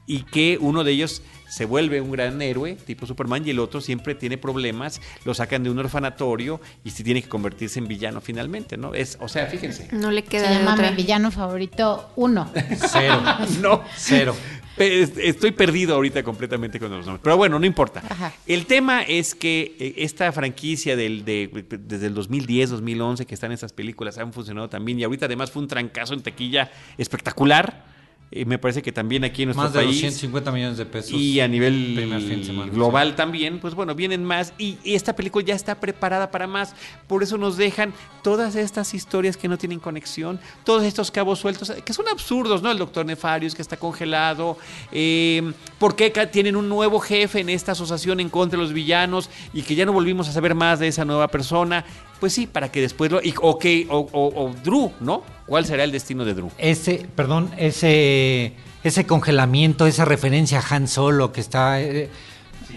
[0.08, 3.80] y que uno de ellos se vuelve un gran héroe, tipo Superman, y el otro
[3.80, 8.20] siempre tiene problemas, lo sacan de un orfanatorio y se tiene que convertirse en villano
[8.20, 8.94] finalmente, ¿no?
[8.94, 9.88] Es, o sea, fíjense.
[9.92, 10.90] No le Se queda de llama otra.
[10.90, 12.50] mi villano favorito uno.
[12.90, 13.22] Cero.
[13.60, 14.34] No, Cero.
[14.78, 17.20] Estoy perdido ahorita completamente con los nombres.
[17.22, 18.02] Pero bueno, no importa.
[18.08, 18.32] Ajá.
[18.46, 23.50] El tema es que eh, esta franquicia del, de, desde el 2010, 2011, que están
[23.50, 25.00] estas películas, han funcionado también.
[25.00, 27.97] Y ahorita además fue un trancazo en taquilla espectacular.
[28.30, 29.96] Eh, me parece que también aquí en nuestro Más de país.
[30.02, 31.12] 250 millones de pesos.
[31.12, 35.16] Y a nivel primer fin de semana, global también, pues bueno, vienen más y, esta
[35.16, 36.74] película ya está preparada para más.
[37.06, 41.70] Por eso nos dejan todas estas historias que no tienen conexión, todos estos cabos sueltos,
[41.70, 42.70] que son absurdos, ¿no?
[42.70, 44.58] El doctor Nefarius que está congelado,
[44.92, 49.30] eh, ¿por qué tienen un nuevo jefe en esta asociación en contra de los villanos
[49.54, 51.84] y que ya no volvimos a saber más de esa nueva persona?
[52.20, 53.22] Pues sí, para que después lo...
[53.22, 55.22] Y, ok, o, o- o Drew, ¿no?
[55.46, 56.50] ¿Cuál será el destino de Drew?
[56.58, 61.80] Ese, perdón, ese, ese congelamiento, esa referencia a Han Solo que está...
[61.80, 62.08] eh,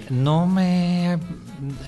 [0.09, 1.17] no me...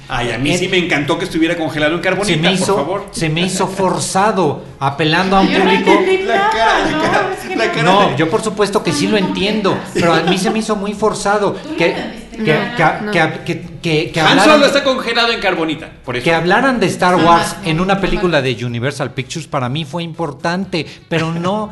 [0.08, 2.84] Ay, a mí sí me encantó que estuviera congelado en carbonita, se me hizo, por
[2.86, 3.06] favor.
[3.12, 5.92] Se me hizo forzado, apelando a un Yo no público...
[5.92, 7.72] entendí La cara, la no, cara, la no.
[7.72, 10.60] cara No, de- yo por supuesto que sí lo entiendo, pero a mí se me
[10.60, 15.32] hizo muy forzado que, que, que, que, que- que- que Han hablaran, Solo está congelado
[15.32, 16.24] en carbonita, por eso.
[16.24, 20.04] que hablaran de Star Wars no, en una película de Universal Pictures para mí fue
[20.04, 21.72] importante, pero no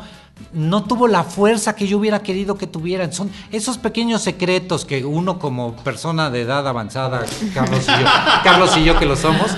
[0.52, 3.12] no tuvo la fuerza que yo hubiera querido que tuvieran.
[3.12, 7.22] Son esos pequeños secretos que uno como persona de edad avanzada,
[7.54, 8.06] Carlos y yo,
[8.42, 9.52] Carlos y yo que lo somos,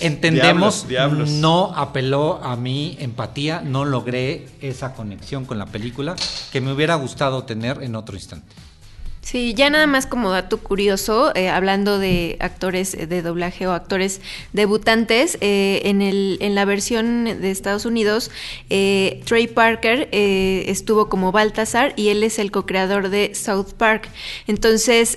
[0.00, 1.30] entendemos, Diablos, diablos.
[1.30, 6.16] no apeló a mi empatía, no logré esa conexión con la película
[6.52, 8.46] que me hubiera gustado tener en otro instante.
[9.24, 13.72] Sí, ya nada más como dato curioso, eh, hablando de actores eh, de doblaje o
[13.72, 14.20] actores
[14.52, 18.30] debutantes, eh, en, el, en la versión de Estados Unidos,
[18.68, 24.10] eh, Trey Parker estuvo como Baltasar y él es el co-creador de South Park.
[24.46, 25.16] Entonces,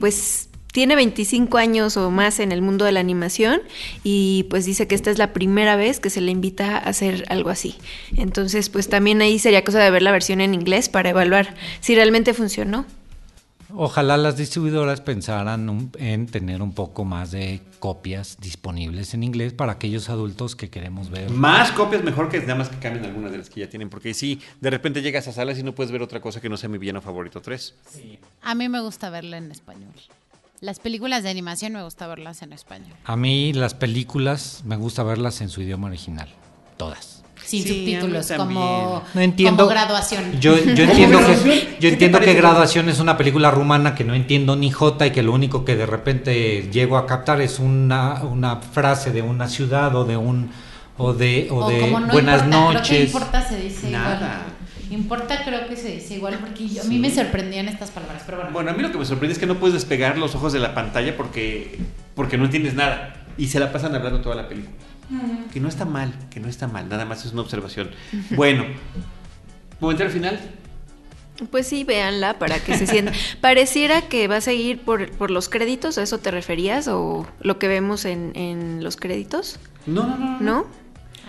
[0.00, 3.62] pues tiene 25 años o más en el mundo de la animación
[4.02, 7.26] y pues dice que esta es la primera vez que se le invita a hacer
[7.28, 7.76] algo así.
[8.16, 11.94] Entonces, pues también ahí sería cosa de ver la versión en inglés para evaluar si
[11.94, 12.86] realmente funcionó.
[13.74, 19.52] Ojalá las distribuidoras pensaran un- en tener un poco más de copias disponibles en inglés
[19.52, 21.30] para aquellos adultos que queremos ver.
[21.30, 23.88] Más copias mejor que nada más que cambien algunas de las que ya tienen.
[23.90, 26.56] Porque sí, de repente llegas a salas y no puedes ver otra cosa que no
[26.56, 27.74] sea mi villano favorito 3.
[28.42, 29.92] A mí me gusta verla en español.
[30.60, 32.92] Las películas de animación me gusta verlas en español.
[33.04, 36.28] A mí las películas me gusta verlas en su idioma original,
[36.76, 37.19] todas.
[37.50, 39.64] Sin Sí, subtítulos, como, No entiendo.
[39.64, 40.38] como graduación.
[40.40, 42.34] Yo, yo entiendo que ¿Qué yo entiendo que?
[42.34, 45.74] Graduación es una película rumana que no entiendo ni jota y que lo único que
[45.74, 50.50] de repente llego a captar es una, una frase de una ciudad o de un
[50.96, 53.06] o de o, de como no buenas importa, Creo que noches.
[53.06, 54.14] importa se dice Nada.
[54.16, 55.00] igual.
[55.00, 58.38] Importa creo que se dice igual porque yo- a mí me sorprendían estas palabras, pero
[58.38, 58.52] bueno.
[58.52, 60.58] Bueno, a mí lo que me sorprende es que no puedes despegar los ojos de
[60.60, 61.78] la pantalla porque,
[62.14, 63.14] porque no entiendes nada.
[63.38, 64.74] Y se la pasan hablando toda la película.
[65.52, 66.88] Que no está mal, que no está mal.
[66.88, 67.90] Nada más es una observación.
[68.30, 68.64] Bueno,
[69.80, 70.38] comentario final.
[71.50, 73.12] Pues sí, véanla para que se sienta.
[73.40, 76.86] Pareciera que va a seguir por, por los créditos, ¿a eso te referías?
[76.88, 79.58] ¿O lo que vemos en, en los créditos?
[79.86, 80.40] No, no, no.
[80.40, 80.66] ¿No?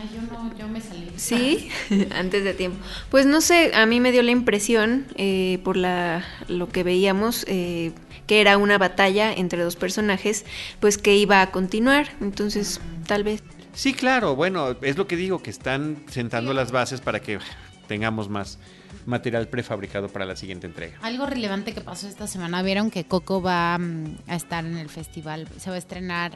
[0.01, 1.11] Ay, yo no, yo me salí.
[1.15, 1.69] Sí,
[2.15, 2.77] antes de tiempo.
[3.09, 7.45] Pues no sé, a mí me dio la impresión, eh, por la, lo que veíamos,
[7.47, 7.91] eh,
[8.27, 10.45] que era una batalla entre dos personajes,
[10.79, 12.09] pues que iba a continuar.
[12.19, 13.43] Entonces, tal vez.
[13.73, 17.39] Sí, claro, bueno, es lo que digo, que están sentando las bases para que
[17.87, 18.57] tengamos más
[19.05, 20.97] material prefabricado para la siguiente entrega.
[21.01, 24.89] Algo relevante que pasó esta semana, vieron que Coco va mm, a estar en el
[24.89, 26.31] festival, se va a estrenar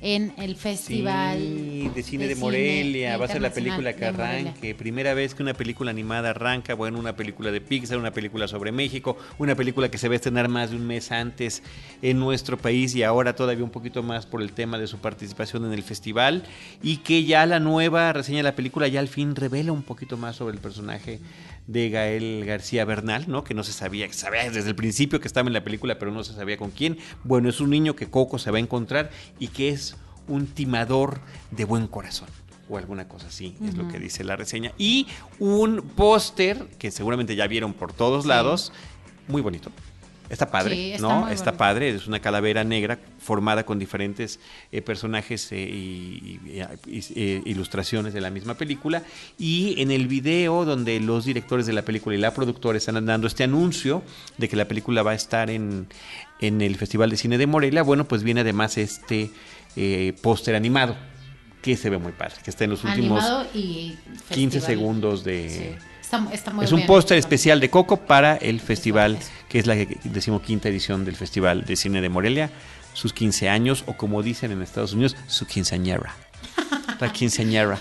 [0.00, 4.74] en el festival Sí, de cine de, Morelia, va a ser la película que arranque.
[4.74, 8.72] Primera vez que una película animada arranca, bueno, una película de Pixar, una película sobre
[8.72, 11.62] México, una película que se va a estrenar más de un mes antes
[12.02, 15.64] en nuestro país y ahora todavía un poquito más por el tema de su participación
[15.64, 16.44] en el festival
[16.82, 20.16] y que ya la nueva reseña de la película ya al fin revela un poquito
[20.16, 21.20] más sobre el personaje
[21.68, 23.44] de Gael García Bernal, ¿no?
[23.44, 26.10] Que no se sabía, que sabía desde el principio que estaba en la película, pero
[26.10, 26.98] no se sabía con quién.
[27.22, 29.94] Bueno, es un niño que Coco se va a encontrar y que es
[30.26, 32.28] un timador de buen corazón.
[32.70, 34.72] O alguna cosa así, es lo que dice la reseña.
[34.76, 35.06] Y
[35.38, 38.72] un póster que seguramente ya vieron por todos lados,
[39.26, 39.70] muy bonito.
[40.30, 41.28] Está padre, Sí, está ¿no?
[41.28, 41.58] Está bonito.
[41.58, 44.40] padre, es una calavera negra formada con diferentes
[44.72, 49.02] eh, personajes eh, y, eh, ilustraciones de la misma película.
[49.38, 53.26] Y en el video donde los directores de la película y la productora están dando
[53.26, 54.02] este anuncio
[54.36, 55.86] de que la película va a estar en,
[56.40, 59.30] en el Festival de Cine de Morelia, bueno, pues viene además este
[59.76, 60.96] eh, póster animado
[61.62, 63.96] que se ve muy padre, que está en los últimos animado y
[64.30, 64.62] 15 festival.
[64.62, 65.48] segundos de...
[65.48, 65.84] Sí,
[66.16, 69.74] está, está muy Es un póster especial de Coco para el festival, que es la
[70.04, 72.50] decimoquinta edición del Festival de Cine de Morelia,
[72.94, 76.14] sus 15 años, o como dicen en Estados Unidos, su quinceañera.
[77.00, 77.78] La quinceañera.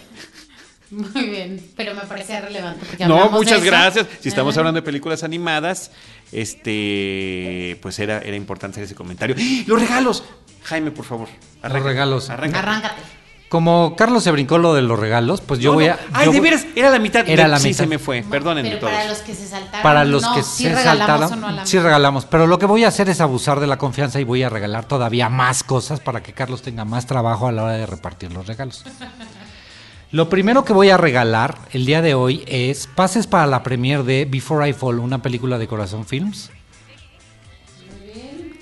[0.89, 2.85] Muy bien, pero me parecía relevante.
[2.85, 4.07] porque No, muchas gracias.
[4.21, 4.61] Si estamos Ajá.
[4.61, 5.91] hablando de películas animadas,
[6.31, 9.35] este, pues era, era importante hacer ese comentario.
[9.37, 9.63] ¡Ah!
[9.67, 10.23] Los regalos.
[10.63, 11.27] Jaime, por favor.
[11.63, 12.29] Los regalos.
[12.29, 12.59] Arranca.
[12.59, 13.01] Arráncate.
[13.49, 15.93] Como Carlos se brincó lo de los regalos, pues yo No, voy no.
[15.93, 17.23] a Ay, yo de veras, era la mitad.
[17.29, 17.77] Era de- la sí, mitad.
[17.83, 18.21] se me fue.
[18.29, 18.93] Perdónenme Pero todos.
[18.93, 19.83] para los que se saltaron.
[19.83, 21.85] para los no, que sí se regalamos saltaron, o no sí mitad.
[21.85, 24.49] regalamos, pero lo que voy a hacer es abusar de la confianza y voy a
[24.49, 28.33] regalar todavía más cosas para que Carlos tenga más trabajo a la hora de repartir
[28.33, 28.83] los regalos.
[30.11, 34.03] Lo primero que voy a regalar el día de hoy es pases para la premiere
[34.03, 36.49] de Before I Fall, una película de Corazón Films.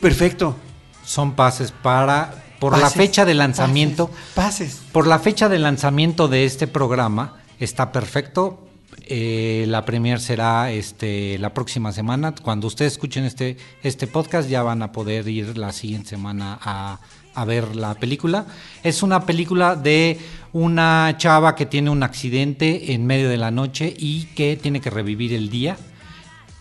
[0.02, 0.56] Perfecto.
[1.04, 4.10] Son pases para por la fecha de lanzamiento.
[4.34, 4.82] Pases.
[4.92, 8.62] Por la fecha de lanzamiento de este programa está perfecto.
[9.08, 12.34] Eh, la premier será este, la próxima semana.
[12.34, 17.00] Cuando ustedes escuchen este, este podcast ya van a poder ir la siguiente semana a,
[17.36, 18.48] a ver la película.
[18.84, 20.20] Es una película de
[20.54, 24.90] una chava que tiene un accidente en medio de la noche y que tiene que
[24.90, 25.78] revivir el día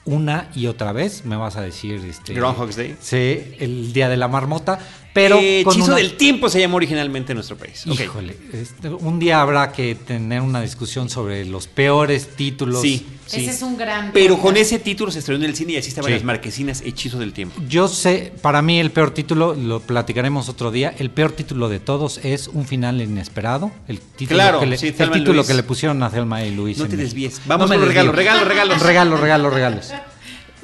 [0.04, 1.24] una y otra vez.
[1.24, 2.96] Me vas a decir este Groundhog's Day.
[3.00, 4.78] Sí, el día de la marmota,
[5.14, 7.86] pero Eh, con Hechizo una- del tiempo se llamó originalmente en nuestro país.
[7.86, 8.00] Ok.
[8.00, 12.82] Híjole, este, un día habrá que tener una discusión sobre los peores títulos.
[12.82, 13.40] Sí, sí.
[13.42, 14.10] Ese es un gran.
[14.12, 16.14] Pero con ese título se estrenó en el cine y así estaban Sí.
[16.14, 17.62] las marquesinas Hechizo del tiempo.
[17.68, 21.78] Yo sé, para mí el peor título, lo platicaremos otro día, el peor título de
[21.80, 25.46] todos es Un final inesperado, el título, Claro, que, le, sí, el título Luis.
[25.46, 26.76] que le pusieron a Thelma y Luis.
[26.78, 27.40] No te desvíes.
[27.46, 28.12] Vamos me con los desvío.
[28.12, 28.82] regalos, regalos, regalos.
[28.82, 29.92] Regalos, regalos, regalos.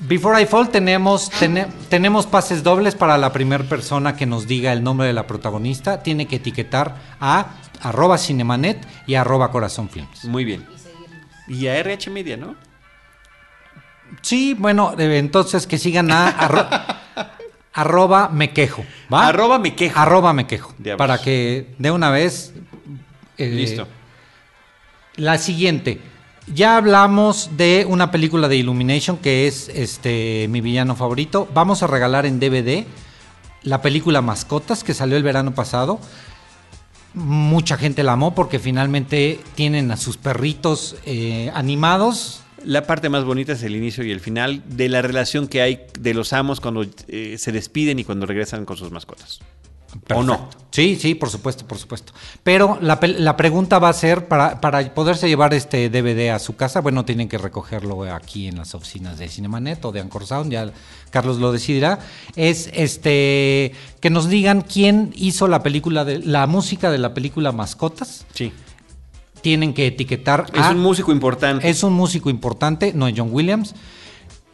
[0.00, 4.72] Before I Fall tenemos, tene- tenemos pases dobles para la primera persona que nos diga
[4.72, 6.02] el nombre de la protagonista.
[6.02, 10.24] Tiene que etiquetar a arroba cinemanet y arroba corazón films.
[10.24, 10.66] Muy bien.
[11.48, 12.54] Y a RH Media, ¿no?
[14.22, 16.96] Sí, bueno, eh, entonces que sigan a arro-
[17.74, 18.84] arroba me quejo.
[19.12, 19.26] ¿va?
[19.28, 19.98] Arroba me quejo.
[20.00, 20.74] Arroba me quejo.
[20.78, 20.98] Diablos.
[21.06, 22.54] Para que de una vez.
[23.36, 23.86] eh, Listo.
[25.16, 26.00] La siguiente.
[26.54, 31.48] Ya hablamos de una película de Illumination que es este mi villano favorito.
[31.54, 32.86] Vamos a regalar en DVD
[33.62, 36.00] la película Mascotas que salió el verano pasado.
[37.14, 42.42] Mucha gente la amó porque finalmente tienen a sus perritos eh, animados.
[42.64, 45.86] La parte más bonita es el inicio y el final de la relación que hay
[45.98, 49.40] de los amos cuando eh, se despiden y cuando regresan con sus mascotas.
[50.14, 50.48] ¿O no?
[50.70, 52.12] Sí, sí, por supuesto, por supuesto.
[52.44, 56.54] Pero la, la pregunta va a ser, para, para poderse llevar este DVD a su
[56.54, 60.52] casa, bueno, tienen que recogerlo aquí en las oficinas de Cinemanet o de Anchor Sound,
[60.52, 60.70] ya
[61.10, 61.98] Carlos lo decidirá,
[62.36, 67.50] es este que nos digan quién hizo la película, de la música de la película
[67.50, 68.24] Mascotas.
[68.32, 68.52] Sí.
[69.42, 71.68] Tienen que etiquetar Es a- un músico importante.
[71.68, 73.74] es un músico importante, no es John Williams.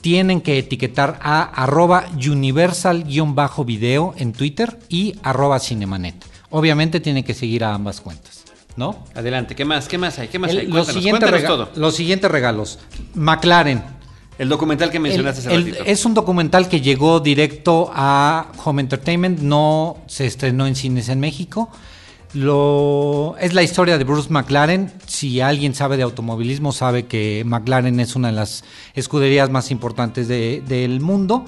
[0.06, 6.14] Tienen que etiquetar a arroba universal-video en Twitter y arroba cinemanet.
[6.50, 8.44] Obviamente tienen que seguir a ambas cuentas,
[8.76, 9.04] ¿no?
[9.16, 9.88] Adelante, ¿qué más?
[9.88, 10.28] ¿Qué más hay?
[10.28, 10.66] ¿Qué más El- hay?
[10.68, 10.86] los,
[11.44, 11.70] todo.
[11.74, 12.78] los siguientes regalos.
[13.14, 13.82] McLaren.
[14.38, 18.82] El documental que El- mencionaste hace el- es un documental que llegó directo a Home
[18.82, 21.68] Entertainment, no se estrenó en cines en México.
[23.38, 24.92] Es la historia de Bruce McLaren.
[25.06, 28.62] Si alguien sabe de automovilismo, sabe que McLaren es una de las
[28.94, 31.46] escuderías más importantes de- del mundo.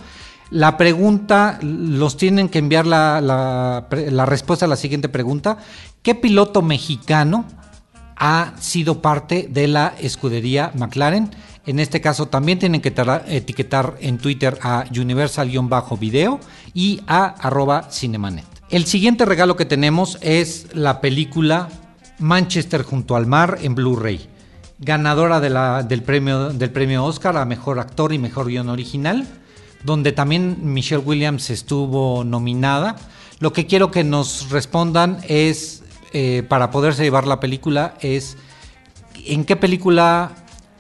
[0.51, 5.59] La pregunta, los tienen que enviar la, la respuesta a la siguiente pregunta.
[6.03, 7.45] ¿Qué piloto mexicano
[8.19, 11.31] ha sido parte de la escudería McLaren.
[11.67, 12.93] En este caso también tienen que
[13.29, 16.41] etiquetar en Twitter a universal-video
[16.75, 18.58] y a arroba cinemanet.
[18.71, 21.71] El siguiente regalo que tenemos es la película
[22.19, 24.29] Manchester junto al mar en Blu-ray.
[24.79, 29.27] Ganadora del, premio, del premio Oscar a Mejor Actor y Mejor Guión Original,
[29.85, 32.97] donde también Michelle Williams estuvo nominada.
[33.41, 38.37] Lo que quiero que nos respondan es, eh, para poderse llevar la película, es
[39.25, 40.33] en qué película,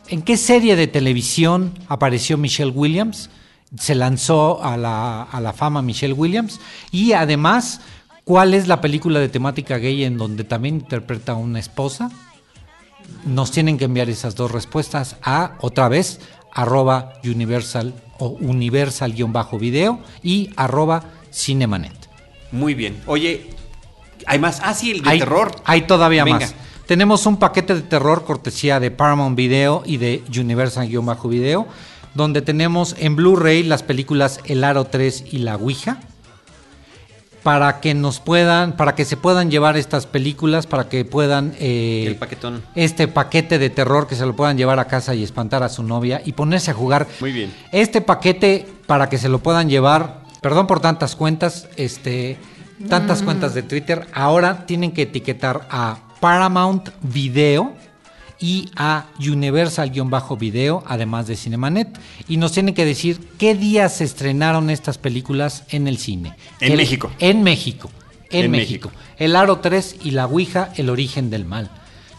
[0.08, 3.30] en qué serie de televisión apareció Michelle Williams.
[3.76, 6.60] Se lanzó a la, a la fama Michelle Williams.
[6.90, 7.80] Y además,
[8.24, 12.10] ¿cuál es la película de temática gay en donde también interpreta a una esposa?
[13.24, 16.20] Nos tienen que enviar esas dos respuestas a, otra vez,
[16.52, 22.08] arroba universal o universal-video y arroba cinemanet.
[22.50, 23.00] Muy bien.
[23.06, 23.50] Oye,
[24.26, 24.60] ¿hay más?
[24.62, 25.54] Ah, sí, el de hay, terror.
[25.64, 26.40] Hay todavía Venga.
[26.40, 26.54] más.
[26.86, 31.66] Tenemos un paquete de terror cortesía de Paramount Video y de Universal-Video,
[32.14, 36.00] donde tenemos en Blu-ray las películas El Aro 3 y La Ouija.
[37.42, 42.04] Para que nos puedan, para que se puedan llevar estas películas, para que puedan eh,
[42.06, 42.62] El paquetón.
[42.74, 45.82] este paquete de terror que se lo puedan llevar a casa y espantar a su
[45.82, 47.06] novia y ponerse a jugar.
[47.20, 47.54] Muy bien.
[47.72, 52.36] Este paquete para que se lo puedan llevar, perdón por tantas cuentas, este,
[52.88, 57.72] tantas cuentas de Twitter, ahora tienen que etiquetar a Paramount Video
[58.40, 61.88] y a Universal-Video, además de Cinemanet,
[62.28, 66.34] y nos tienen que decir qué días se estrenaron estas películas en el cine.
[66.60, 67.10] En El- México.
[67.18, 67.90] En México.
[68.30, 68.88] En, En México.
[68.90, 69.02] México.
[69.18, 71.70] El Aro 3 y La Ouija, El origen del mal.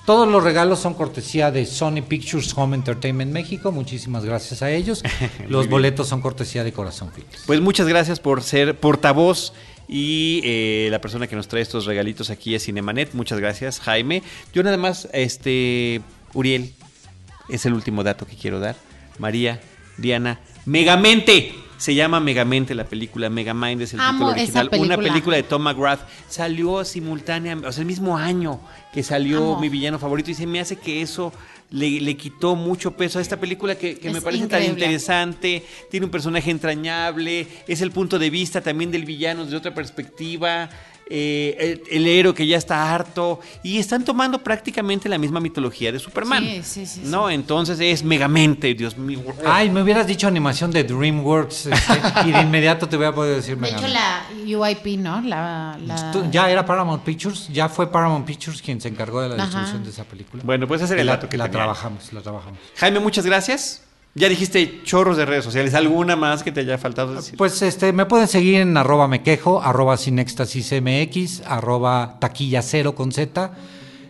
[0.06, 3.72] Todos los regalos son cortesía de Sony Pictures Home Entertainment México.
[3.72, 5.04] Muchísimas gracias a ellos.
[5.48, 7.44] Los boletos son cortesía de Corazón Films.
[7.46, 9.54] Pues muchas gracias por ser portavoz
[9.92, 13.14] y eh, la persona que nos trae estos regalitos aquí es Cinemanet.
[13.14, 14.22] Muchas gracias, Jaime.
[14.54, 16.02] Yo nada más, este,
[16.36, 16.74] Uriel,
[17.50, 18.76] es el último dato que quiero dar.
[19.18, 19.60] María,
[19.98, 21.56] Diana, Megamente.
[21.78, 24.70] Se llama Megamente la película, Megamind es el Amo título original.
[24.80, 25.38] Una película.
[25.38, 26.02] de Tom McGrath.
[26.28, 28.60] Salió simultáneamente, o sea, el mismo año
[28.94, 29.60] que salió Amo.
[29.62, 31.32] mi villano favorito y se me hace que eso
[31.72, 36.06] le, le quitó mucho peso a esta película que, que me parece tan interesante, tiene
[36.06, 40.70] un personaje entrañable, es el punto de vista también del villano desde otra perspectiva.
[41.10, 45.92] Eh, el, el héroe que ya está harto y están tomando prácticamente la misma mitología
[45.92, 46.44] de Superman.
[46.44, 47.10] Sí, sí, sí, sí.
[47.10, 47.30] ¿no?
[47.30, 49.22] Entonces es megamente, Dios mío.
[49.46, 53.58] Ay, me hubieras dicho animación de DreamWorks este, y de inmediato te hubiera podido decir
[53.58, 55.22] De hecho, la UIP, ¿no?
[55.22, 55.78] La,
[56.32, 59.46] Ya era Paramount Pictures, ya fue Paramount Pictures quien se encargó de la Ajá.
[59.46, 60.44] distribución de esa película.
[60.46, 61.60] Bueno, pues ese era el dato que la tenía.
[61.60, 62.60] trabajamos, la trabajamos.
[62.76, 63.84] Jaime, muchas gracias.
[64.16, 65.74] Ya dijiste chorros de redes sociales.
[65.76, 67.38] ¿Alguna más que te haya faltado decir?
[67.38, 72.62] Pues este, me pueden seguir en arroba me quejo, arroba sin éxtasis mx, arroba taquilla
[72.62, 73.52] cero con z,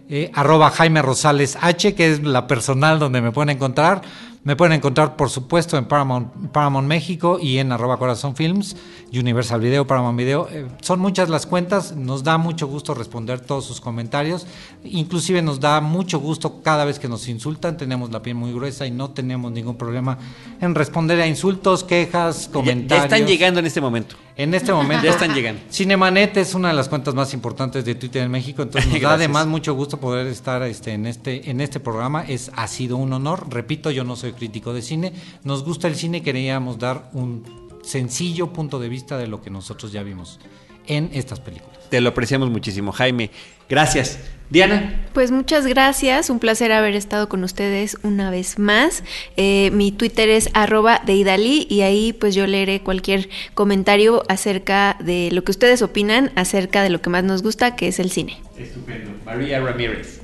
[0.10, 4.02] eh, arroba Jaime Rosales H, que es la personal donde me pueden encontrar.
[4.42, 8.78] Me pueden encontrar, por supuesto, en Paramount, Paramount México y en arroba Corazón Films,
[9.14, 10.48] Universal Video, Paramount Video.
[10.50, 14.48] Eh, son muchas las cuentas, nos da mucho gusto responder todos sus comentarios.
[14.86, 18.88] Inclusive nos da mucho gusto cada vez que nos insultan, tenemos la piel muy gruesa
[18.88, 20.18] y no tenemos ningún problema
[20.62, 23.10] en responder a insultos, quejas, Ya- comentarios.
[23.10, 24.16] Ya, están llegando en este momento.
[24.40, 25.04] En este momento.
[25.04, 25.62] Ya están llegando.
[25.70, 29.16] Cinemanet es una de las cuentas más importantes de Twitter en México, entonces nos da
[29.16, 32.24] además mucho gusto poder estar este, en, este, en este programa.
[32.24, 33.48] Es, ha sido un honor.
[33.50, 35.12] Repito, yo no soy crítico de cine.
[35.44, 37.44] Nos gusta el cine queríamos dar un
[37.84, 40.40] sencillo punto de vista de lo que nosotros ya vimos
[40.88, 41.78] en estas películas.
[41.90, 43.32] Te lo apreciamos muchísimo, Jaime.
[43.68, 44.20] Gracias.
[44.50, 45.00] Diana.
[45.14, 49.04] Pues muchas gracias, un placer haber estado con ustedes una vez más.
[49.38, 54.98] Eh, mi Twitter es arroba de Idalí y ahí pues yo leeré cualquier comentario acerca
[55.00, 58.10] de lo que ustedes opinan acerca de lo que más nos gusta, que es el
[58.10, 58.42] cine.
[58.58, 59.12] Estupendo.
[59.24, 60.18] María Ramírez.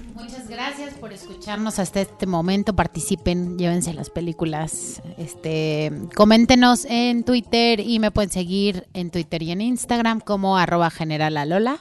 [0.55, 2.73] Gracias por escucharnos hasta este momento.
[2.73, 5.01] Participen, llévense las películas.
[5.17, 10.89] Este, coméntenos en Twitter y me pueden seguir en Twitter y en Instagram como arroba
[10.91, 11.79] generalalola.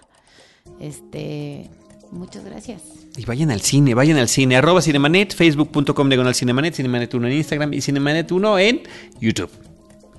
[0.80, 1.70] Este,
[2.10, 2.82] muchas gracias.
[3.16, 4.56] Y vayan al cine, vayan al cine.
[4.56, 8.82] Arroba Cinemanet, facebook.com diagonal Cinemanet, Cinemanet1 en Instagram y Cinemanet1 en
[9.20, 9.50] YouTube.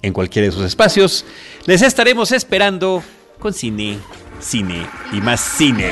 [0.02, 1.26] En cualquiera de sus espacios.
[1.66, 3.04] Les estaremos esperando
[3.38, 3.98] con cine,
[4.40, 5.92] cine y más cine.